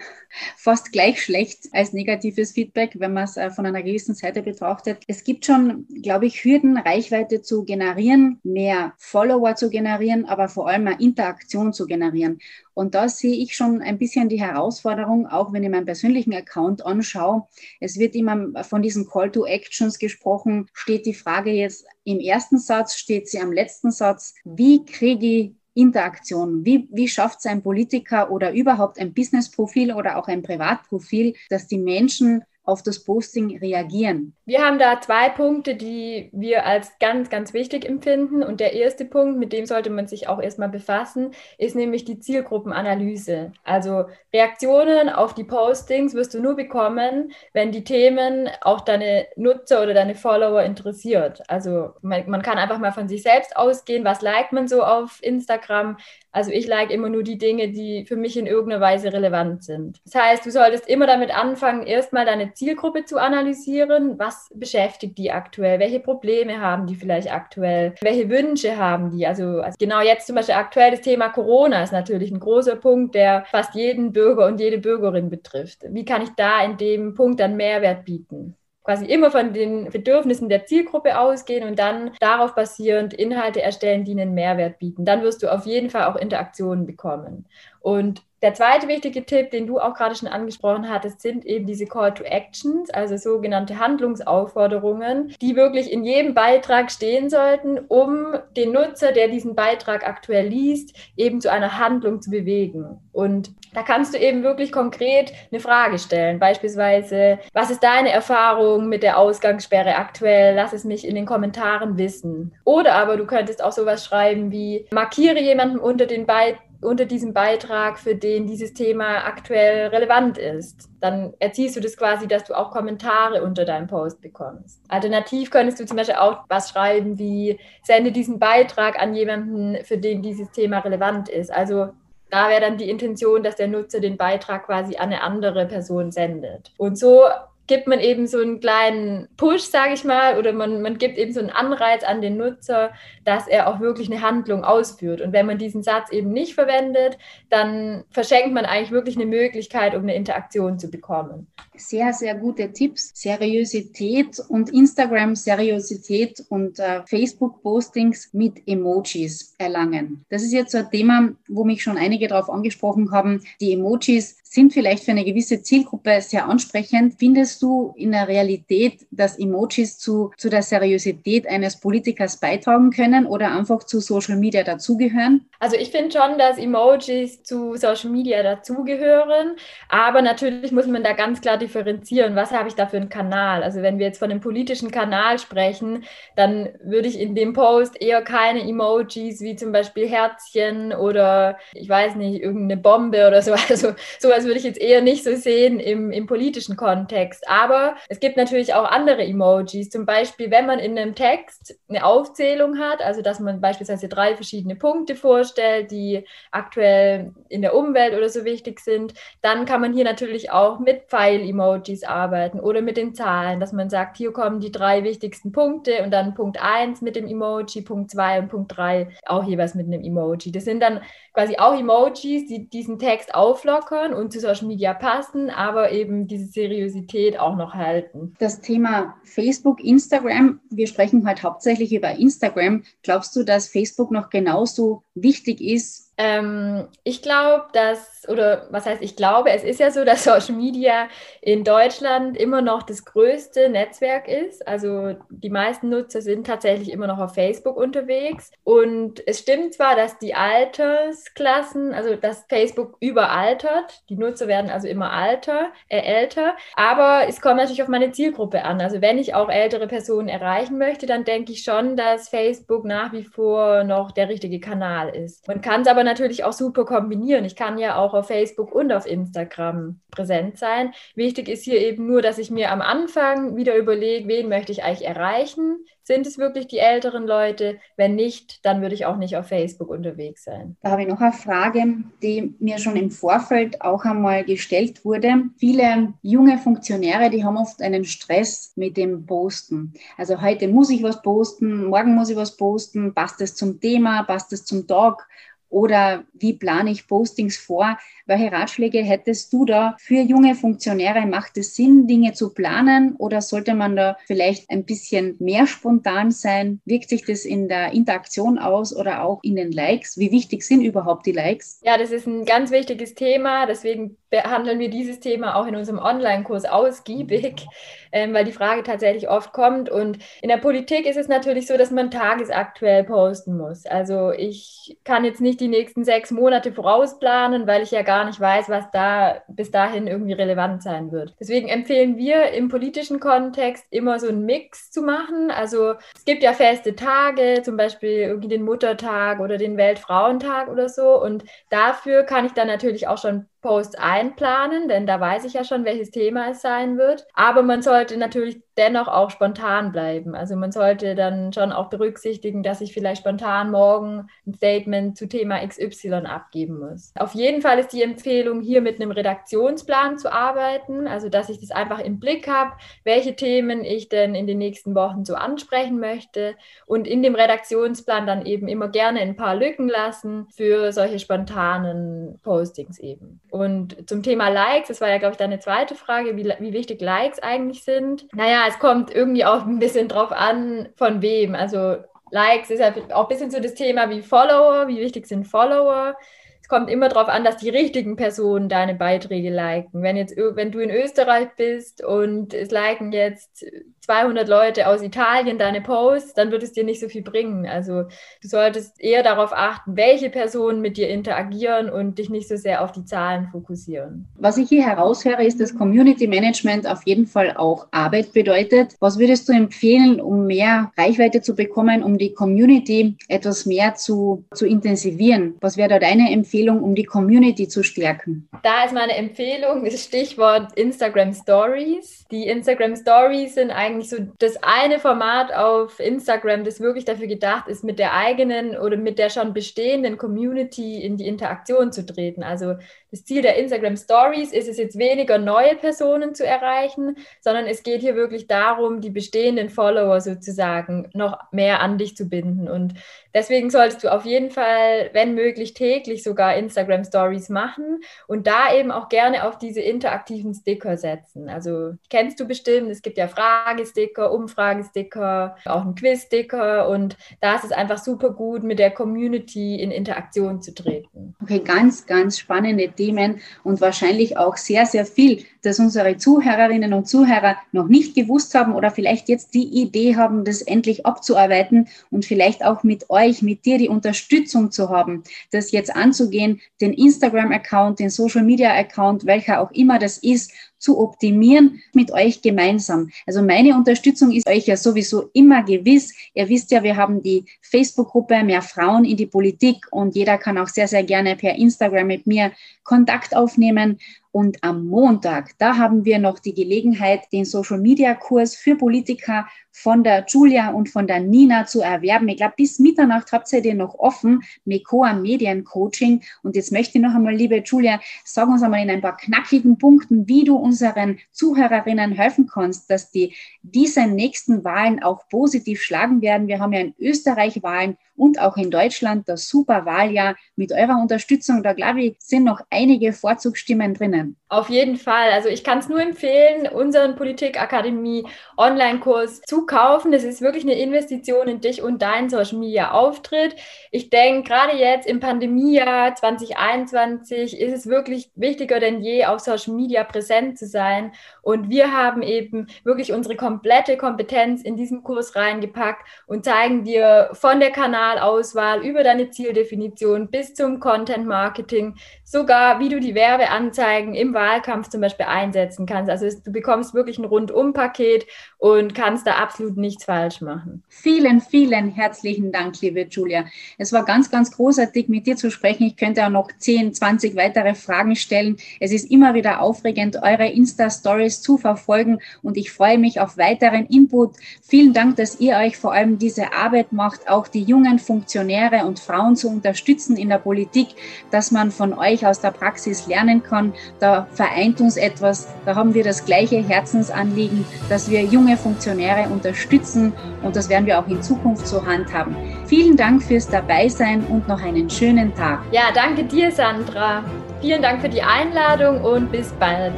fast 0.57 0.91
gleich 0.91 1.21
schlecht 1.21 1.69
als 1.71 1.93
negatives 1.93 2.53
Feedback, 2.53 2.95
wenn 2.95 3.13
man 3.13 3.25
es 3.25 3.37
äh, 3.37 3.51
von 3.51 3.67
einer 3.67 3.83
gewissen 3.83 4.15
Seite 4.15 4.41
betrachtet. 4.41 5.03
Es 5.07 5.23
gibt 5.23 5.45
schon, 5.45 5.85
glaube 6.01 6.25
ich, 6.25 6.43
Hürden, 6.43 6.77
Reichweite 6.77 7.43
zu 7.43 7.63
generieren, 7.63 8.39
mehr 8.41 8.93
Follower 8.97 9.53
zu 9.53 9.69
generieren, 9.69 10.25
aber 10.25 10.49
vor 10.49 10.67
allem 10.67 10.87
eine 10.87 10.99
Interaktion 10.99 11.73
zu 11.73 11.85
generieren. 11.85 12.39
Und 12.73 12.95
da 12.95 13.07
sehe 13.07 13.35
ich 13.35 13.55
schon 13.55 13.83
ein 13.83 13.99
bisschen 13.99 14.29
die 14.29 14.41
Herausforderung, 14.41 15.27
auch 15.27 15.53
wenn 15.53 15.63
ich 15.63 15.69
meinen 15.69 15.85
persönlichen 15.85 16.33
Account 16.33 16.83
anschaue. 16.83 17.47
Es 17.79 17.99
wird 17.99 18.15
immer 18.15 18.63
von 18.63 18.81
diesen 18.81 19.07
Call 19.07 19.31
to 19.31 19.45
Actions 19.45 19.99
gesprochen. 19.99 20.71
Steht 20.73 21.05
die 21.05 21.13
Frage 21.13 21.51
jetzt 21.51 21.85
im 22.03 22.19
ersten 22.19 22.59
Satz, 22.59 22.95
steht 22.95 23.29
sie 23.29 23.39
am 23.39 23.51
letzten 23.51 23.91
Satz. 23.91 24.33
Wie 24.43 24.85
kriege 24.85 25.25
ich 25.25 25.51
Interaktion. 25.75 26.65
Wie, 26.65 26.87
wie 26.91 27.07
schafft 27.07 27.39
es 27.39 27.45
ein 27.45 27.63
Politiker 27.63 28.31
oder 28.31 28.53
überhaupt 28.53 28.99
ein 28.99 29.13
Businessprofil 29.13 29.93
oder 29.93 30.17
auch 30.17 30.27
ein 30.27 30.43
Privatprofil, 30.43 31.35
dass 31.49 31.67
die 31.67 31.79
Menschen 31.79 32.43
auf 32.63 32.81
das 32.81 33.03
Posting 33.03 33.57
reagieren? 33.59 34.33
Wir 34.45 34.61
haben 34.65 34.79
da 34.79 35.01
zwei 35.01 35.29
Punkte, 35.29 35.75
die 35.75 36.29
wir 36.31 36.65
als 36.65 36.97
ganz, 36.99 37.29
ganz 37.29 37.53
wichtig 37.53 37.85
empfinden. 37.85 38.41
Und 38.41 38.59
der 38.59 38.73
erste 38.73 39.05
Punkt, 39.05 39.37
mit 39.37 39.51
dem 39.51 39.65
sollte 39.65 39.89
man 39.89 40.07
sich 40.07 40.27
auch 40.29 40.41
erstmal 40.41 40.69
befassen, 40.69 41.31
ist 41.57 41.75
nämlich 41.75 42.05
die 42.05 42.19
Zielgruppenanalyse. 42.19 43.51
Also 43.63 44.05
Reaktionen 44.33 45.09
auf 45.09 45.33
die 45.33 45.43
Postings 45.43 46.13
wirst 46.13 46.33
du 46.33 46.41
nur 46.41 46.55
bekommen, 46.55 47.33
wenn 47.51 47.71
die 47.71 47.83
Themen 47.83 48.49
auch 48.61 48.81
deine 48.81 49.27
Nutzer 49.35 49.83
oder 49.83 49.93
deine 49.93 50.15
Follower 50.15 50.63
interessiert. 50.63 51.41
Also 51.49 51.91
man, 52.01 52.29
man 52.29 52.41
kann 52.41 52.57
einfach 52.57 52.79
mal 52.79 52.91
von 52.91 53.09
sich 53.09 53.23
selbst 53.23 53.57
ausgehen, 53.57 54.05
was 54.05 54.21
liked 54.21 54.53
man 54.53 54.67
so 54.67 54.83
auf 54.83 55.19
Instagram, 55.21 55.97
also 56.33 56.51
ich 56.51 56.67
like 56.67 56.91
immer 56.91 57.09
nur 57.09 57.23
die 57.23 57.37
Dinge, 57.37 57.69
die 57.69 58.05
für 58.05 58.15
mich 58.15 58.35
in 58.37 58.47
irgendeiner 58.47 58.81
Weise 58.81 59.13
relevant 59.13 59.63
sind. 59.63 60.01
Das 60.03 60.15
heißt, 60.15 60.45
du 60.45 60.51
solltest 60.51 60.89
immer 60.89 61.05
damit 61.05 61.33
anfangen, 61.33 61.85
erstmal 61.85 62.25
deine 62.25 62.53
Zielgruppe 62.53 63.05
zu 63.05 63.17
analysieren. 63.17 64.17
Was 64.17 64.49
beschäftigt 64.55 65.17
die 65.19 65.31
aktuell? 65.31 65.79
Welche 65.79 65.99
Probleme 65.99 66.59
haben 66.59 66.87
die 66.87 66.95
vielleicht 66.95 67.31
aktuell? 67.31 67.93
Welche 68.01 68.29
Wünsche 68.29 68.77
haben 68.77 69.11
die? 69.11 69.27
Also, 69.27 69.61
also 69.61 69.75
genau 69.79 70.01
jetzt 70.01 70.25
zum 70.25 70.35
Beispiel 70.35 70.55
aktuell 70.55 70.91
das 70.91 71.01
Thema 71.01 71.29
Corona 71.29 71.83
ist 71.83 71.93
natürlich 71.93 72.31
ein 72.31 72.39
großer 72.39 72.77
Punkt, 72.77 73.13
der 73.13 73.45
fast 73.45 73.75
jeden 73.75 74.11
Bürger 74.11 74.47
und 74.47 74.59
jede 74.59 74.79
Bürgerin 74.79 75.29
betrifft. 75.29 75.83
Wie 75.89 76.05
kann 76.05 76.23
ich 76.23 76.29
da 76.35 76.63
in 76.63 76.77
dem 76.77 77.13
Punkt 77.13 77.39
dann 77.39 77.55
Mehrwert 77.55 78.05
bieten? 78.05 78.57
Quasi 78.83 79.05
immer 79.05 79.31
von 79.31 79.53
den 79.53 79.89
Bedürfnissen 79.89 80.49
der 80.49 80.65
Zielgruppe 80.65 81.17
ausgehen 81.17 81.67
und 81.67 81.79
dann 81.79 82.11
darauf 82.19 82.53
basierend 82.53 83.13
Inhalte 83.13 83.61
erstellen, 83.61 84.03
die 84.03 84.11
einen 84.11 84.33
Mehrwert 84.33 84.79
bieten. 84.79 85.05
Dann 85.05 85.21
wirst 85.23 85.41
du 85.41 85.51
auf 85.51 85.65
jeden 85.65 85.89
Fall 85.89 86.05
auch 86.05 86.15
Interaktionen 86.15 86.85
bekommen. 86.85 87.45
Und 87.79 88.23
der 88.43 88.53
zweite 88.53 88.89
wichtige 88.89 89.25
Tipp, 89.25 89.51
den 89.51 89.67
du 89.67 89.79
auch 89.79 89.93
gerade 89.93 90.15
schon 90.15 90.27
angesprochen 90.27 90.89
hattest, 90.89 91.21
sind 91.21 91.45
eben 91.45 91.65
diese 91.65 91.85
Call 91.85 92.13
to 92.13 92.23
Actions, 92.25 92.89
also 92.89 93.15
sogenannte 93.15 93.79
Handlungsaufforderungen, 93.79 95.33
die 95.41 95.55
wirklich 95.55 95.89
in 95.89 96.03
jedem 96.03 96.33
Beitrag 96.33 96.91
stehen 96.91 97.29
sollten, 97.29 97.79
um 97.87 98.35
den 98.57 98.73
Nutzer, 98.73 99.13
der 99.13 99.29
diesen 99.29 99.55
Beitrag 99.55 100.05
aktuell 100.05 100.47
liest, 100.47 100.93
eben 101.15 101.39
zu 101.39 101.49
einer 101.49 101.79
Handlung 101.79 102.21
zu 102.21 102.31
bewegen. 102.31 102.99
Und 103.13 103.51
da 103.73 103.81
kannst 103.81 104.13
du 104.13 104.19
eben 104.19 104.43
wirklich 104.43 104.73
konkret 104.73 105.31
eine 105.49 105.61
Frage 105.61 105.97
stellen. 105.97 106.37
Beispielsweise, 106.37 107.39
was 107.53 107.71
ist 107.71 107.81
deine 107.81 108.11
Erfahrung 108.11 108.89
mit 108.89 109.03
der 109.03 109.17
Ausgangssperre 109.17 109.95
aktuell? 109.95 110.53
Lass 110.53 110.73
es 110.73 110.83
mich 110.83 111.07
in 111.07 111.15
den 111.15 111.25
Kommentaren 111.25 111.97
wissen. 111.97 112.53
Oder 112.65 112.95
aber 112.95 113.15
du 113.15 113.25
könntest 113.25 113.63
auch 113.63 113.71
sowas 113.71 114.03
schreiben 114.03 114.51
wie, 114.51 114.85
markiere 114.91 115.39
jemanden 115.39 115.79
unter 115.79 116.07
den 116.07 116.25
Beitrag 116.25 116.59
unter 116.83 117.05
diesem 117.05 117.33
Beitrag, 117.33 117.97
für 117.97 118.15
den 118.15 118.47
dieses 118.47 118.73
Thema 118.73 119.25
aktuell 119.25 119.87
relevant 119.87 120.37
ist. 120.37 120.89
Dann 120.99 121.33
erziehst 121.39 121.75
du 121.75 121.79
das 121.79 121.97
quasi, 121.97 122.27
dass 122.27 122.43
du 122.43 122.53
auch 122.53 122.71
Kommentare 122.71 123.43
unter 123.43 123.65
deinem 123.65 123.87
Post 123.87 124.21
bekommst. 124.21 124.81
Alternativ 124.87 125.49
könntest 125.51 125.79
du 125.79 125.85
zum 125.85 125.97
Beispiel 125.97 126.15
auch 126.15 126.43
was 126.49 126.69
schreiben 126.69 127.17
wie, 127.17 127.59
sende 127.83 128.11
diesen 128.11 128.39
Beitrag 128.39 128.99
an 129.01 129.13
jemanden, 129.13 129.83
für 129.83 129.97
den 129.97 130.21
dieses 130.21 130.51
Thema 130.51 130.79
relevant 130.79 131.29
ist. 131.29 131.51
Also 131.51 131.89
da 132.29 132.49
wäre 132.49 132.61
dann 132.61 132.77
die 132.77 132.89
Intention, 132.89 133.43
dass 133.43 133.57
der 133.57 133.67
Nutzer 133.67 133.99
den 133.99 134.17
Beitrag 134.17 134.65
quasi 134.65 134.95
an 134.95 135.07
eine 135.07 135.21
andere 135.21 135.67
Person 135.67 136.11
sendet. 136.11 136.71
Und 136.77 136.97
so 136.97 137.25
gibt 137.67 137.87
man 137.87 137.99
eben 137.99 138.27
so 138.27 138.39
einen 138.39 138.59
kleinen 138.59 139.27
Push, 139.37 139.63
sage 139.63 139.93
ich 139.93 140.03
mal, 140.03 140.37
oder 140.37 140.51
man, 140.53 140.81
man 140.81 140.97
gibt 140.97 141.17
eben 141.17 141.33
so 141.33 141.39
einen 141.39 141.49
Anreiz 141.49 142.03
an 142.03 142.21
den 142.21 142.37
Nutzer, 142.37 142.91
dass 143.23 143.47
er 143.47 143.67
auch 143.67 143.79
wirklich 143.79 144.11
eine 144.11 144.21
Handlung 144.21 144.63
ausführt. 144.63 145.21
Und 145.21 145.31
wenn 145.31 145.45
man 145.45 145.57
diesen 145.57 145.83
Satz 145.83 146.11
eben 146.11 146.31
nicht 146.31 146.55
verwendet, 146.55 147.17
dann 147.49 148.03
verschenkt 148.09 148.53
man 148.53 148.65
eigentlich 148.65 148.91
wirklich 148.91 149.15
eine 149.15 149.25
Möglichkeit, 149.25 149.95
um 149.95 150.03
eine 150.03 150.15
Interaktion 150.15 150.77
zu 150.77 150.89
bekommen. 150.89 151.47
Sehr, 151.75 152.13
sehr 152.13 152.35
gute 152.35 152.71
Tipps. 152.71 153.11
Seriosität 153.15 154.39
und 154.49 154.69
Instagram-Seriosität 154.71 156.43
und 156.49 156.79
äh, 156.79 157.01
Facebook-Postings 157.05 158.29
mit 158.33 158.61
Emojis 158.67 159.55
erlangen. 159.57 160.25
Das 160.29 160.43
ist 160.43 160.53
jetzt 160.53 160.71
so 160.71 160.79
ein 160.79 160.91
Thema, 160.91 161.29
wo 161.47 161.63
mich 161.63 161.81
schon 161.81 161.97
einige 161.97 162.27
darauf 162.27 162.49
angesprochen 162.49 163.11
haben. 163.11 163.41
Die 163.59 163.73
Emojis 163.73 164.42
sind 164.53 164.71
vielleicht 164.71 165.03
für 165.03 165.11
eine 165.11 165.25
gewisse 165.25 165.63
Zielgruppe 165.63 166.21
sehr 166.21 166.47
ansprechend. 166.47 167.15
Findest 167.17 167.59
du 167.63 167.93
in 167.97 168.11
der 168.11 168.27
Realität, 168.27 168.99
dass 169.09 169.39
Emojis 169.39 169.97
zu, 169.97 170.31
zu 170.37 170.47
der 170.47 170.61
Seriosität 170.61 171.47
eines 171.47 171.79
Politikers 171.79 172.39
beitragen 172.39 172.91
können 172.91 173.25
oder 173.25 173.51
einfach 173.51 173.83
zu 173.83 173.99
Social 173.99 174.37
Media 174.37 174.63
dazugehören? 174.63 175.49
Also 175.59 175.75
ich 175.75 175.89
finde 175.89 176.11
schon, 176.11 176.37
dass 176.37 176.59
Emojis 176.59 177.41
zu 177.41 177.75
Social 177.77 178.11
Media 178.11 178.43
dazugehören, 178.43 179.55
aber 179.89 180.21
natürlich 180.21 180.71
muss 180.71 180.85
man 180.85 181.03
da 181.03 181.13
ganz 181.13 181.41
klar 181.41 181.57
differenzieren, 181.57 182.35
was 182.35 182.51
habe 182.51 182.67
ich 182.67 182.75
da 182.75 182.85
für 182.85 182.97
einen 182.97 183.09
Kanal. 183.09 183.63
Also 183.63 183.81
wenn 183.81 183.97
wir 183.97 184.05
jetzt 184.05 184.19
von 184.19 184.29
einem 184.29 184.41
politischen 184.41 184.91
Kanal 184.91 185.39
sprechen, 185.39 186.03
dann 186.35 186.69
würde 186.83 187.07
ich 187.07 187.19
in 187.19 187.33
dem 187.33 187.53
Post 187.53 187.99
eher 187.99 188.21
keine 188.21 188.61
Emojis 188.61 189.41
wie 189.41 189.55
zum 189.55 189.71
Beispiel 189.71 190.07
Herzchen 190.07 190.93
oder 190.93 191.57
ich 191.73 191.89
weiß 191.89 192.15
nicht, 192.15 192.43
irgendeine 192.43 192.79
Bombe 192.79 193.27
oder 193.27 193.41
so. 193.41 193.53
Also 193.73 193.95
sowas 194.19 194.42
würde 194.43 194.57
ich 194.57 194.63
jetzt 194.63 194.79
eher 194.79 195.01
nicht 195.01 195.23
so 195.23 195.35
sehen 195.35 195.79
im, 195.79 196.11
im 196.11 196.25
politischen 196.25 196.75
Kontext. 196.75 197.47
Aber 197.47 197.95
es 198.09 198.19
gibt 198.19 198.37
natürlich 198.37 198.73
auch 198.73 198.85
andere 198.85 199.23
Emojis. 199.23 199.89
Zum 199.89 200.05
Beispiel, 200.05 200.51
wenn 200.51 200.65
man 200.65 200.79
in 200.79 200.97
einem 200.97 201.15
Text 201.15 201.75
eine 201.87 202.05
Aufzählung 202.05 202.79
hat, 202.79 203.01
also 203.01 203.21
dass 203.21 203.39
man 203.39 203.61
beispielsweise 203.61 204.09
drei 204.09 204.35
verschiedene 204.35 204.75
Punkte 204.75 205.15
vorstellt, 205.15 205.91
die 205.91 206.25
aktuell 206.51 207.31
in 207.49 207.61
der 207.61 207.75
Umwelt 207.75 208.13
oder 208.13 208.29
so 208.29 208.45
wichtig 208.45 208.79
sind, 208.79 209.13
dann 209.41 209.65
kann 209.65 209.81
man 209.81 209.93
hier 209.93 210.03
natürlich 210.03 210.51
auch 210.51 210.79
mit 210.79 211.03
Pfeil-Emojis 211.07 212.03
arbeiten 212.03 212.59
oder 212.59 212.81
mit 212.81 212.97
den 212.97 213.13
Zahlen, 213.15 213.59
dass 213.59 213.73
man 213.73 213.89
sagt, 213.89 214.17
hier 214.17 214.31
kommen 214.33 214.59
die 214.59 214.71
drei 214.71 215.03
wichtigsten 215.03 215.51
Punkte 215.51 216.03
und 216.03 216.11
dann 216.11 216.33
Punkt 216.33 216.61
1 216.61 217.01
mit 217.01 217.15
dem 217.15 217.27
Emoji, 217.27 217.81
Punkt 217.81 218.11
2 218.11 218.39
und 218.39 218.49
Punkt 218.49 218.75
3 218.75 219.09
auch 219.25 219.43
jeweils 219.43 219.75
mit 219.75 219.87
einem 219.87 220.01
Emoji. 220.01 220.51
Das 220.51 220.65
sind 220.65 220.81
dann 220.81 221.01
quasi 221.33 221.57
auch 221.57 221.73
Emojis, 221.73 222.47
die 222.47 222.69
diesen 222.69 222.99
Text 222.99 223.33
auflockern 223.33 224.13
und 224.13 224.32
zu 224.33 224.39
Social 224.39 224.67
Media 224.67 224.93
passen, 224.93 225.49
aber 225.49 225.91
eben 225.91 226.27
diese 226.27 226.47
Seriosität 226.47 227.39
auch 227.39 227.55
noch 227.55 227.73
halten. 227.73 228.33
Das 228.39 228.59
Thema 228.61 229.15
Facebook, 229.23 229.83
Instagram, 229.83 230.59
wir 230.69 230.87
sprechen 230.87 231.27
heute 231.27 231.43
hauptsächlich 231.43 231.93
über 231.93 232.11
Instagram. 232.11 232.83
Glaubst 233.03 233.35
du, 233.35 233.43
dass 233.43 233.69
Facebook 233.69 234.11
noch 234.11 234.29
genauso 234.29 235.03
wichtig 235.15 235.61
ist 235.61 236.02
ähm, 236.17 236.87
ich 237.03 237.21
glaube, 237.21 237.65
dass, 237.73 238.27
oder 238.27 238.67
was 238.69 238.85
heißt, 238.85 239.01
ich 239.01 239.15
glaube, 239.15 239.49
es 239.51 239.63
ist 239.63 239.79
ja 239.79 239.91
so, 239.91 240.05
dass 240.05 240.23
Social 240.23 240.55
Media 240.55 241.07
in 241.41 241.63
Deutschland 241.63 242.37
immer 242.37 242.61
noch 242.61 242.83
das 242.83 243.05
größte 243.05 243.69
Netzwerk 243.69 244.27
ist. 244.27 244.67
Also 244.67 245.15
die 245.29 245.49
meisten 245.49 245.89
Nutzer 245.89 246.21
sind 246.21 246.45
tatsächlich 246.45 246.91
immer 246.91 247.07
noch 247.07 247.19
auf 247.19 247.33
Facebook 247.33 247.77
unterwegs. 247.77 248.51
Und 248.63 249.25
es 249.27 249.39
stimmt 249.39 249.73
zwar, 249.73 249.95
dass 249.95 250.19
die 250.19 250.35
Altersklassen, 250.35 251.93
also 251.93 252.15
dass 252.15 252.45
Facebook 252.47 252.97
überaltert, 252.99 254.03
die 254.09 254.17
Nutzer 254.17 254.47
werden 254.47 254.69
also 254.69 254.87
immer 254.87 255.11
alter, 255.11 255.71
äh, 255.89 255.99
älter, 255.99 256.55
aber 256.75 257.27
es 257.27 257.41
kommt 257.41 257.57
natürlich 257.57 257.81
auf 257.81 257.87
meine 257.87 258.11
Zielgruppe 258.11 258.63
an. 258.63 258.81
Also 258.81 259.01
wenn 259.01 259.17
ich 259.17 259.33
auch 259.33 259.49
ältere 259.49 259.87
Personen 259.87 260.27
erreichen 260.27 260.77
möchte, 260.77 261.05
dann 261.05 261.23
denke 261.23 261.51
ich 261.51 261.63
schon, 261.63 261.97
dass 261.97 262.29
Facebook 262.29 262.85
nach 262.85 263.13
wie 263.13 263.23
vor 263.23 263.83
noch 263.83 264.11
der 264.11 264.29
richtige 264.29 264.59
Kanal 264.59 265.09
ist. 265.09 265.47
Man 265.47 265.61
kann 265.61 265.81
es 265.81 265.87
aber 265.87 266.02
natürlich 266.03 266.43
auch 266.43 266.53
super 266.53 266.85
kombinieren. 266.85 267.45
Ich 267.45 267.55
kann 267.55 267.77
ja 267.77 267.97
auch 267.97 268.13
auf 268.13 268.27
Facebook 268.27 268.73
und 268.73 268.91
auf 268.91 269.05
Instagram 269.05 269.99
präsent 270.11 270.57
sein. 270.57 270.93
Wichtig 271.15 271.49
ist 271.49 271.63
hier 271.63 271.79
eben 271.79 272.07
nur, 272.07 272.21
dass 272.21 272.37
ich 272.37 272.51
mir 272.51 272.71
am 272.71 272.81
Anfang 272.81 273.55
wieder 273.55 273.75
überlege, 273.75 274.27
wen 274.27 274.49
möchte 274.49 274.71
ich 274.71 274.83
eigentlich 274.83 275.07
erreichen? 275.07 275.77
Sind 276.05 276.27
es 276.27 276.37
wirklich 276.37 276.67
die 276.67 276.79
älteren 276.79 277.25
Leute? 277.25 277.77
Wenn 277.95 278.15
nicht, 278.15 278.65
dann 278.65 278.81
würde 278.81 278.93
ich 278.93 279.05
auch 279.05 279.15
nicht 279.15 279.37
auf 279.37 279.47
Facebook 279.47 279.89
unterwegs 279.89 280.43
sein. 280.43 280.75
Da 280.81 280.91
habe 280.91 281.03
ich 281.03 281.07
noch 281.07 281.21
eine 281.21 281.31
Frage, 281.31 281.81
die 282.21 282.53
mir 282.59 282.77
schon 282.77 282.97
im 282.97 283.09
Vorfeld 283.09 283.81
auch 283.81 284.03
einmal 284.03 284.43
gestellt 284.43 285.05
wurde. 285.05 285.45
Viele 285.57 286.13
junge 286.21 286.57
Funktionäre, 286.57 287.29
die 287.29 287.45
haben 287.45 287.55
oft 287.55 287.81
einen 287.81 288.03
Stress 288.03 288.73
mit 288.75 288.97
dem 288.97 289.25
Posten. 289.25 289.93
Also 290.17 290.41
heute 290.41 290.67
muss 290.67 290.89
ich 290.89 291.03
was 291.03 291.21
posten, 291.21 291.85
morgen 291.85 292.15
muss 292.15 292.29
ich 292.29 292.35
was 292.35 292.57
posten, 292.57 293.13
passt 293.13 293.39
es 293.39 293.55
zum 293.55 293.79
Thema, 293.79 294.23
passt 294.23 294.51
es 294.51 294.65
zum 294.65 294.85
Tag 294.85 295.25
oder 295.73 296.23
wie 296.33 296.53
plane 296.53 296.91
ich 296.91 297.07
Postings 297.07 297.57
vor? 297.57 297.97
Welche 298.25 298.51
Ratschläge 298.51 298.99
hättest 298.99 299.51
du 299.51 299.65
da 299.65 299.95
für 299.99 300.21
junge 300.21 300.55
Funktionäre? 300.55 301.25
Macht 301.25 301.57
es 301.57 301.75
Sinn, 301.75 302.07
Dinge 302.07 302.33
zu 302.33 302.53
planen 302.53 303.15
oder 303.17 303.41
sollte 303.41 303.73
man 303.73 303.95
da 303.95 304.17
vielleicht 304.25 304.69
ein 304.69 304.85
bisschen 304.85 305.35
mehr 305.39 305.65
spontan 305.67 306.31
sein? 306.31 306.79
Wirkt 306.85 307.09
sich 307.09 307.25
das 307.25 307.43
in 307.43 307.67
der 307.67 307.91
Interaktion 307.91 308.59
aus 308.59 308.95
oder 308.95 309.23
auch 309.23 309.39
in 309.43 309.55
den 309.55 309.71
Likes? 309.71 310.17
Wie 310.17 310.31
wichtig 310.31 310.63
sind 310.63 310.81
überhaupt 310.81 311.25
die 311.25 311.31
Likes? 311.31 311.81
Ja, 311.83 311.97
das 311.97 312.11
ist 312.11 312.27
ein 312.27 312.45
ganz 312.45 312.71
wichtiges 312.71 313.15
Thema. 313.15 313.65
Deswegen 313.65 314.17
behandeln 314.29 314.79
wir 314.79 314.89
dieses 314.89 315.19
Thema 315.19 315.55
auch 315.55 315.67
in 315.67 315.75
unserem 315.75 315.99
Online-Kurs 315.99 316.65
ausgiebig, 316.65 317.67
ähm, 318.11 318.33
weil 318.33 318.45
die 318.45 318.51
Frage 318.51 318.83
tatsächlich 318.83 319.29
oft 319.29 319.53
kommt. 319.53 319.89
Und 319.89 320.19
in 320.41 320.49
der 320.49 320.57
Politik 320.57 321.05
ist 321.05 321.17
es 321.17 321.27
natürlich 321.27 321.67
so, 321.67 321.77
dass 321.77 321.91
man 321.91 322.11
tagesaktuell 322.11 323.03
posten 323.03 323.57
muss. 323.57 323.85
Also 323.85 324.31
ich 324.31 324.97
kann 325.03 325.25
jetzt 325.25 325.41
nicht 325.41 325.62
die 325.63 325.69
nächsten 325.69 326.03
sechs 326.03 326.29
Monate 326.31 326.73
vorausplanen, 326.73 327.65
weil 327.67 327.81
ich 327.81 327.91
ja 327.91 328.01
gar 328.01 328.25
nicht 328.25 328.39
weiß, 328.39 328.69
was 328.69 328.91
da 328.91 329.41
bis 329.47 329.71
dahin 329.71 330.07
irgendwie 330.07 330.33
relevant 330.33 330.83
sein 330.83 331.11
wird. 331.11 331.33
Deswegen 331.39 331.69
empfehlen 331.69 332.17
wir 332.17 332.51
im 332.51 332.67
politischen 332.67 333.19
Kontext 333.19 333.85
immer 333.89 334.19
so 334.19 334.27
einen 334.27 334.45
Mix 334.45 334.91
zu 334.91 335.01
machen. 335.01 335.51
Also 335.51 335.93
es 336.15 336.25
gibt 336.25 336.43
ja 336.43 336.53
feste 336.53 336.95
Tage, 336.95 337.61
zum 337.63 337.77
Beispiel 337.77 338.09
irgendwie 338.09 338.49
den 338.49 338.63
Muttertag 338.63 339.39
oder 339.39 339.57
den 339.57 339.77
Weltfrauentag 339.77 340.67
oder 340.69 340.89
so. 340.89 341.21
Und 341.21 341.45
dafür 341.69 342.23
kann 342.23 342.45
ich 342.45 342.51
dann 342.51 342.67
natürlich 342.67 343.07
auch 343.07 343.17
schon 343.17 343.47
Posts 343.61 343.95
einplanen, 343.95 344.89
denn 344.89 345.07
da 345.07 345.19
weiß 345.19 345.45
ich 345.45 345.53
ja 345.53 345.63
schon, 345.63 345.85
welches 345.85 346.11
Thema 346.11 346.49
es 346.49 346.61
sein 346.61 346.97
wird. 346.97 347.25
Aber 347.33 347.63
man 347.63 347.81
sollte 347.81 348.17
natürlich 348.17 348.61
dennoch 348.77 349.07
auch 349.07 349.29
spontan 349.29 349.91
bleiben. 349.91 350.35
Also 350.35 350.55
man 350.55 350.71
sollte 350.71 351.15
dann 351.15 351.53
schon 351.53 351.71
auch 351.71 351.89
berücksichtigen, 351.89 352.63
dass 352.63 352.81
ich 352.81 352.93
vielleicht 352.93 353.21
spontan 353.21 353.71
morgen 353.71 354.27
ein 354.47 354.53
Statement 354.53 355.17
zu 355.17 355.27
Thema 355.27 355.65
XY 355.65 356.25
abgeben 356.25 356.79
muss. 356.79 357.13
Auf 357.17 357.33
jeden 357.33 357.61
Fall 357.61 357.79
ist 357.79 357.93
die 357.93 358.01
Empfehlung, 358.01 358.61
hier 358.61 358.81
mit 358.81 358.99
einem 358.99 359.11
Redaktionsplan 359.11 360.17
zu 360.17 360.31
arbeiten, 360.31 361.07
also 361.07 361.29
dass 361.29 361.49
ich 361.49 361.59
das 361.59 361.71
einfach 361.71 361.99
im 361.99 362.19
Blick 362.19 362.47
habe, 362.47 362.71
welche 363.03 363.35
Themen 363.35 363.83
ich 363.83 364.09
denn 364.09 364.35
in 364.35 364.47
den 364.47 364.57
nächsten 364.57 364.95
Wochen 364.95 365.25
so 365.25 365.35
ansprechen 365.35 365.99
möchte 365.99 366.55
und 366.85 367.07
in 367.07 367.21
dem 367.21 367.35
Redaktionsplan 367.35 368.25
dann 368.25 368.45
eben 368.45 368.67
immer 368.67 368.87
gerne 368.87 369.19
ein 369.21 369.35
paar 369.35 369.55
Lücken 369.55 369.87
lassen 369.87 370.47
für 370.55 370.91
solche 370.91 371.19
spontanen 371.19 372.39
Postings 372.41 372.99
eben. 372.99 373.39
Und 373.49 374.09
zum 374.09 374.23
Thema 374.23 374.49
Likes, 374.49 374.87
das 374.87 375.01
war 375.01 375.09
ja, 375.09 375.17
glaube 375.17 375.33
ich, 375.33 375.37
deine 375.37 375.59
zweite 375.59 375.95
Frage, 375.95 376.35
wie, 376.37 376.45
wie 376.59 376.73
wichtig 376.73 377.01
Likes 377.01 377.39
eigentlich 377.39 377.83
sind. 377.83 378.27
Naja, 378.33 378.62
es 378.67 378.79
kommt 378.79 379.13
irgendwie 379.13 379.45
auch 379.45 379.65
ein 379.65 379.79
bisschen 379.79 380.07
drauf 380.07 380.31
an, 380.31 380.89
von 380.95 381.21
wem. 381.21 381.55
Also 381.55 381.97
Likes 382.31 382.69
ist 382.69 382.79
ja 382.79 382.93
auch 383.13 383.23
ein 383.23 383.27
bisschen 383.27 383.51
so 383.51 383.59
das 383.59 383.73
Thema 383.73 384.09
wie 384.09 384.21
Follower, 384.21 384.87
wie 384.87 384.99
wichtig 384.99 385.27
sind 385.27 385.45
Follower 385.45 386.15
es 386.63 386.69
kommt 386.69 386.89
immer 386.89 387.09
darauf 387.09 387.27
an, 387.27 387.43
dass 387.43 387.57
die 387.57 387.69
richtigen 387.69 388.15
Personen 388.15 388.69
deine 388.69 388.95
Beiträge 388.95 389.49
liken. 389.49 390.01
Wenn 390.01 390.15
jetzt, 390.15 390.37
wenn 390.37 390.71
du 390.71 390.79
in 390.79 390.91
Österreich 390.91 391.49
bist 391.57 392.01
und 392.01 392.53
es 392.53 392.71
liken 392.71 393.11
jetzt 393.11 393.65
200 394.03 394.47
Leute 394.47 394.87
aus 394.87 395.01
Italien 395.01 395.57
deine 395.57 395.81
Posts, 395.81 396.33
dann 396.33 396.51
wird 396.51 396.63
es 396.63 396.71
dir 396.71 396.83
nicht 396.83 396.99
so 396.99 397.09
viel 397.09 397.21
bringen. 397.21 397.65
Also 397.65 398.03
du 398.41 398.47
solltest 398.47 399.01
eher 399.01 399.23
darauf 399.23 399.51
achten, 399.53 399.95
welche 399.95 400.29
Personen 400.29 400.81
mit 400.81 400.97
dir 400.97 401.09
interagieren 401.09 401.89
und 401.89 402.17
dich 402.17 402.29
nicht 402.29 402.47
so 402.47 402.55
sehr 402.55 402.83
auf 402.83 402.91
die 402.91 403.05
Zahlen 403.05 403.47
fokussieren. 403.51 404.27
Was 404.35 404.57
ich 404.57 404.69
hier 404.69 404.85
heraushöre, 404.85 405.43
ist, 405.43 405.59
dass 405.59 405.75
Community 405.75 406.27
Management 406.27 406.87
auf 406.87 407.05
jeden 407.05 407.27
Fall 407.27 407.55
auch 407.57 407.87
Arbeit 407.91 408.33
bedeutet. 408.33 408.95
Was 408.99 409.19
würdest 409.19 409.49
du 409.49 409.53
empfehlen, 409.53 410.21
um 410.21 410.45
mehr 410.45 410.91
Reichweite 410.97 411.41
zu 411.41 411.55
bekommen, 411.55 412.03
um 412.03 412.17
die 412.17 412.33
Community 412.33 413.17
etwas 413.27 413.65
mehr 413.65 413.95
zu, 413.95 414.45
zu 414.53 414.65
intensivieren? 414.65 415.55
Was 415.61 415.77
wäre 415.77 415.89
da 415.89 415.99
deine 415.99 416.31
Empfehlung? 416.31 416.43
Empfehlung, 416.53 416.83
um 416.83 416.95
die 416.95 417.03
Community 417.03 417.67
zu 417.67 417.83
stärken? 417.83 418.47
Da 418.63 418.83
ist 418.85 418.93
meine 418.93 419.13
Empfehlung 419.13 419.83
das 419.85 420.03
Stichwort 420.03 420.73
Instagram 420.77 421.33
Stories. 421.33 422.25
Die 422.31 422.47
Instagram 422.47 422.95
Stories 422.95 423.55
sind 423.55 423.71
eigentlich 423.71 423.92
so 424.01 424.17
das 424.39 424.61
eine 424.61 424.99
Format 424.99 425.53
auf 425.53 425.99
Instagram, 425.99 426.63
das 426.63 426.79
wirklich 426.79 427.05
dafür 427.05 427.27
gedacht 427.27 427.67
ist, 427.67 427.83
mit 427.83 427.99
der 427.99 428.13
eigenen 428.13 428.77
oder 428.77 428.97
mit 428.97 429.19
der 429.19 429.29
schon 429.29 429.53
bestehenden 429.53 430.17
Community 430.17 431.01
in 431.03 431.17
die 431.17 431.27
Interaktion 431.27 431.91
zu 431.91 432.05
treten. 432.05 432.43
Also 432.43 432.75
das 433.13 433.25
Ziel 433.25 433.43
der 433.43 433.57
Instagram 433.57 433.95
Stories 433.95 434.51
ist 434.51 434.67
es 434.67 434.77
jetzt 434.77 434.97
weniger 434.97 435.37
neue 435.37 435.75
Personen 435.75 436.33
zu 436.33 436.45
erreichen, 436.45 437.15
sondern 437.41 437.67
es 437.67 437.83
geht 437.83 438.01
hier 438.01 438.15
wirklich 438.15 438.47
darum, 438.47 439.01
die 439.01 439.11
bestehenden 439.11 439.69
Follower 439.69 440.19
sozusagen 440.19 441.09
noch 441.13 441.37
mehr 441.51 441.79
an 441.81 441.99
dich 441.99 442.17
zu 442.17 442.27
binden. 442.27 442.67
Und 442.67 442.95
deswegen 443.31 443.69
solltest 443.69 444.03
du 444.03 444.11
auf 444.11 444.25
jeden 444.25 444.49
Fall, 444.49 445.11
wenn 445.13 445.35
möglich, 445.35 445.75
täglich 445.75 446.23
sogar 446.23 446.55
Instagram 446.55 447.03
Stories 447.03 447.49
machen 447.49 448.01
und 448.27 448.47
da 448.47 448.73
eben 448.73 448.91
auch 448.91 449.09
gerne 449.09 449.47
auf 449.47 449.59
diese 449.59 449.81
interaktiven 449.81 450.55
Sticker 450.55 450.97
setzen. 450.97 451.49
Also 451.49 451.93
kennst 452.09 452.39
du 452.39 452.47
bestimmt, 452.47 452.89
es 452.89 453.03
gibt 453.03 453.19
ja 453.19 453.27
Frage 453.27 453.53
Fragesticker, 453.53 454.31
Umfragesticker, 454.31 455.55
auch 455.65 455.85
ein 455.85 455.95
Quizsticker 455.95 456.89
und 456.89 457.17
da 457.41 457.55
ist 457.55 457.65
es 457.65 457.71
einfach 457.71 457.97
super 457.97 458.31
gut, 458.31 458.63
mit 458.63 458.79
der 458.79 458.91
Community 458.91 459.75
in 459.75 459.91
Interaktion 459.91 460.61
zu 460.61 460.73
treten. 460.73 461.35
Okay, 461.41 461.59
ganz, 461.59 462.05
ganz 462.05 462.39
spannende 462.39 462.87
Themen 463.03 463.41
und 463.63 463.81
wahrscheinlich 463.81 464.37
auch 464.37 464.55
sehr, 464.55 464.85
sehr 464.85 465.05
viel, 465.05 465.43
das 465.61 465.79
unsere 465.79 466.17
Zuhörerinnen 466.17 466.93
und 466.93 467.07
Zuhörer 467.07 467.57
noch 467.71 467.87
nicht 467.87 468.15
gewusst 468.15 468.55
haben 468.55 468.75
oder 468.75 468.91
vielleicht 468.91 469.27
jetzt 469.29 469.53
die 469.53 469.81
Idee 469.81 470.15
haben, 470.15 470.45
das 470.45 470.61
endlich 470.61 471.05
abzuarbeiten 471.05 471.87
und 472.09 472.25
vielleicht 472.25 472.63
auch 472.63 472.83
mit 472.83 473.09
euch, 473.09 473.41
mit 473.41 473.65
dir 473.65 473.77
die 473.77 473.89
Unterstützung 473.89 474.71
zu 474.71 474.89
haben, 474.89 475.23
das 475.51 475.71
jetzt 475.71 475.95
anzugehen, 475.95 476.61
den 476.79 476.93
Instagram-Account, 476.93 477.99
den 477.99 478.09
Social-Media-Account, 478.09 479.25
welcher 479.25 479.59
auch 479.59 479.71
immer 479.71 479.99
das 479.99 480.17
ist, 480.17 480.51
zu 480.83 480.99
optimieren 480.99 481.81
mit 481.93 482.11
euch 482.11 482.41
gemeinsam. 482.41 483.09
Also 483.25 483.41
meine 483.41 483.73
Unterstützung 483.73 484.31
ist 484.31 484.47
euch 484.47 484.67
ja 484.67 484.75
sowieso 484.75 485.29
immer 485.33 485.63
gewiss. 485.63 486.13
Ihr 486.33 486.49
wisst 486.49 486.71
ja, 486.71 486.83
wir 486.83 486.97
haben 486.97 487.23
die 487.23 487.45
Facebook-Gruppe 487.61 488.43
Mehr 488.43 488.61
Frauen 488.61 489.05
in 489.05 489.15
die 489.15 489.25
Politik 489.25 489.77
und 489.91 490.13
jeder 490.13 490.37
kann 490.37 490.57
auch 490.57 490.67
sehr, 490.67 490.89
sehr 490.89 491.03
gerne 491.03 491.37
per 491.37 491.55
Instagram 491.55 492.07
mit 492.07 492.27
mir 492.27 492.51
Kontakt 492.83 493.33
aufnehmen. 493.33 493.97
Und 494.33 494.63
am 494.63 494.87
Montag, 494.87 495.51
da 495.59 495.77
haben 495.77 496.05
wir 496.05 496.17
noch 496.17 496.39
die 496.39 496.55
Gelegenheit, 496.55 497.31
den 497.31 497.45
Social 497.45 497.77
Media 497.77 498.15
Kurs 498.15 498.55
für 498.55 498.75
Politiker 498.75 499.45
von 499.69 500.03
der 500.03 500.25
Julia 500.27 500.71
und 500.71 500.89
von 500.89 501.05
der 501.05 501.19
Nina 501.19 501.65
zu 501.65 501.81
erwerben. 501.81 502.27
Ich 502.29 502.37
glaube, 502.37 502.55
bis 502.57 502.79
Mitternacht 502.79 503.31
habt 503.31 503.53
ihr 503.53 503.61
den 503.61 503.77
noch 503.77 503.93
offen, 503.95 504.41
Mekoa 504.65 505.13
Mediencoaching. 505.13 506.23
Und 506.41 506.55
jetzt 506.55 506.71
möchte 506.71 506.97
ich 506.97 507.03
noch 507.03 507.13
einmal, 507.13 507.35
liebe 507.35 507.61
Julia, 507.63 507.99
sag 508.23 508.47
uns 508.47 508.63
einmal 508.63 508.81
in 508.81 508.89
ein 508.89 509.01
paar 509.01 509.17
knackigen 509.17 509.77
Punkten, 509.77 510.27
wie 510.27 510.43
du 510.43 510.55
unseren 510.55 511.19
Zuhörerinnen 511.31 512.11
helfen 512.11 512.47
kannst, 512.51 512.89
dass 512.89 513.11
die 513.11 513.35
diese 513.61 514.07
nächsten 514.07 514.63
Wahlen 514.63 515.03
auch 515.03 515.27
positiv 515.29 515.81
schlagen 515.81 516.21
werden. 516.21 516.47
Wir 516.47 516.59
haben 516.59 516.73
ja 516.73 516.79
in 516.79 516.95
Österreich 516.99 517.61
Wahlen 517.61 517.97
und 518.15 518.39
auch 518.39 518.57
in 518.57 518.71
Deutschland 518.71 519.27
das 519.27 519.47
Superwahljahr. 519.47 520.35
Mit 520.55 520.71
eurer 520.71 521.01
Unterstützung, 521.01 521.63
da 521.63 521.73
glaube 521.73 522.03
ich, 522.03 522.15
sind 522.19 522.43
noch 522.43 522.61
einige 522.69 523.11
Vorzugsstimmen 523.11 523.93
drinnen. 523.95 524.22
Auf 524.49 524.69
jeden 524.69 524.97
Fall. 524.97 525.31
Also 525.31 525.49
ich 525.49 525.63
kann 525.63 525.79
es 525.79 525.89
nur 525.89 525.99
empfehlen, 525.99 526.67
unseren 526.67 527.15
Politikakademie 527.15 528.27
Online-Kurs 528.55 529.41
zu 529.41 529.65
kaufen. 529.65 530.11
Das 530.11 530.23
ist 530.23 530.41
wirklich 530.41 530.63
eine 530.63 530.79
Investition 530.79 531.47
in 531.47 531.59
dich 531.59 531.81
und 531.81 532.03
deinen 532.03 532.29
Social 532.29 532.59
Media 532.59 532.91
Auftritt. 532.91 533.55
Ich 533.89 534.11
denke, 534.11 534.49
gerade 534.49 534.77
jetzt 534.77 535.07
im 535.07 535.19
Pandemiejahr 535.19 536.13
2021 536.13 537.59
ist 537.59 537.73
es 537.73 537.87
wirklich 537.87 538.29
wichtiger 538.35 538.79
denn 538.79 539.01
je, 539.01 539.25
auf 539.25 539.39
Social 539.39 539.73
Media 539.73 540.03
präsent 540.03 540.59
zu 540.59 540.67
sein. 540.67 541.13
Und 541.41 541.69
wir 541.69 541.91
haben 541.91 542.21
eben 542.21 542.67
wirklich 542.83 543.11
unsere 543.11 543.35
komplette 543.35 543.97
Kompetenz 543.97 544.61
in 544.61 544.75
diesen 544.75 545.03
Kurs 545.03 545.35
reingepackt 545.35 546.07
und 546.27 546.45
zeigen 546.45 546.83
dir 546.83 547.29
von 547.33 547.59
der 547.59 547.71
Kanalauswahl 547.71 548.85
über 548.85 549.03
deine 549.03 549.31
Zieldefinition 549.31 550.29
bis 550.29 550.53
zum 550.53 550.79
Content 550.79 551.25
Marketing, 551.25 551.95
sogar 552.23 552.79
wie 552.79 552.89
du 552.89 552.99
die 552.99 553.15
Werbeanzeigen 553.15 554.12
im 554.15 554.33
Wahlkampf 554.33 554.89
zum 554.89 555.01
Beispiel 555.01 555.25
einsetzen 555.25 555.85
kannst. 555.85 556.09
Also 556.09 556.27
du 556.43 556.51
bekommst 556.51 556.93
wirklich 556.93 557.17
ein 557.17 557.25
Rundum-Paket 557.25 558.27
und 558.63 558.95
kannst 558.95 559.27
da 559.27 559.31
absolut 559.31 559.75
nichts 559.75 560.05
falsch 560.05 560.39
machen. 560.39 560.83
Vielen, 560.87 561.41
vielen 561.41 561.89
herzlichen 561.89 562.53
Dank, 562.53 562.79
liebe 562.79 563.05
Julia. 563.09 563.43
Es 563.77 563.91
war 563.91 564.05
ganz, 564.05 564.31
ganz 564.31 564.51
großartig, 564.51 565.09
mit 565.09 565.27
dir 565.27 565.35
zu 565.35 565.51
sprechen. 565.51 565.83
Ich 565.83 565.97
könnte 565.97 566.25
auch 566.25 566.29
noch 566.29 566.49
10, 566.59 566.93
20 566.93 567.35
weitere 567.35 567.75
Fragen 567.75 568.15
stellen. 568.15 568.55
Es 568.79 568.93
ist 568.93 569.11
immer 569.11 569.33
wieder 569.33 569.59
aufregend, 569.59 570.15
eure 570.23 570.47
Insta-Stories 570.47 571.41
zu 571.41 571.57
verfolgen 571.57 572.19
und 572.41 572.55
ich 572.55 572.71
freue 572.71 572.97
mich 572.97 573.19
auf 573.19 573.37
weiteren 573.37 573.85
Input. 573.87 574.37
Vielen 574.65 574.93
Dank, 574.93 575.17
dass 575.17 575.41
ihr 575.41 575.57
euch 575.57 575.75
vor 575.75 575.91
allem 575.91 576.17
diese 576.17 576.53
Arbeit 576.53 576.93
macht, 576.93 577.29
auch 577.29 577.49
die 577.49 577.63
jungen 577.63 577.99
Funktionäre 577.99 578.85
und 578.85 578.97
Frauen 578.97 579.35
zu 579.35 579.49
unterstützen 579.49 580.15
in 580.15 580.29
der 580.29 580.37
Politik, 580.37 580.87
dass 581.31 581.51
man 581.51 581.69
von 581.69 581.91
euch 581.93 582.25
aus 582.25 582.39
der 582.39 582.51
Praxis 582.51 583.07
lernen 583.07 583.43
kann. 583.43 583.73
Da 583.99 584.25
vereint 584.31 584.79
uns 584.79 584.95
etwas. 584.95 585.49
Da 585.65 585.75
haben 585.75 585.93
wir 585.93 586.05
das 586.05 586.23
gleiche 586.23 586.65
Herzensanliegen, 586.65 587.65
dass 587.89 588.09
wir 588.09 588.23
junge 588.53 588.57
Funktionäre 588.57 589.29
unterstützen 589.29 590.13
und 590.43 590.55
das 590.55 590.69
werden 590.69 590.85
wir 590.85 590.99
auch 590.99 591.07
in 591.07 591.21
Zukunft 591.21 591.67
so 591.67 591.85
handhaben. 591.85 592.35
Vielen 592.65 592.95
Dank 592.95 593.23
fürs 593.23 593.47
Dabeisein 593.47 594.23
und 594.25 594.47
noch 594.47 594.61
einen 594.61 594.89
schönen 594.89 595.33
Tag. 595.35 595.59
Ja, 595.71 595.91
danke 595.93 596.23
dir, 596.23 596.51
Sandra. 596.51 597.23
Vielen 597.61 597.81
Dank 597.81 598.01
für 598.01 598.09
die 598.09 598.21
Einladung 598.21 599.01
und 599.01 599.31
bis 599.31 599.51
bald. 599.53 599.93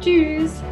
Tschüss. 0.00 0.62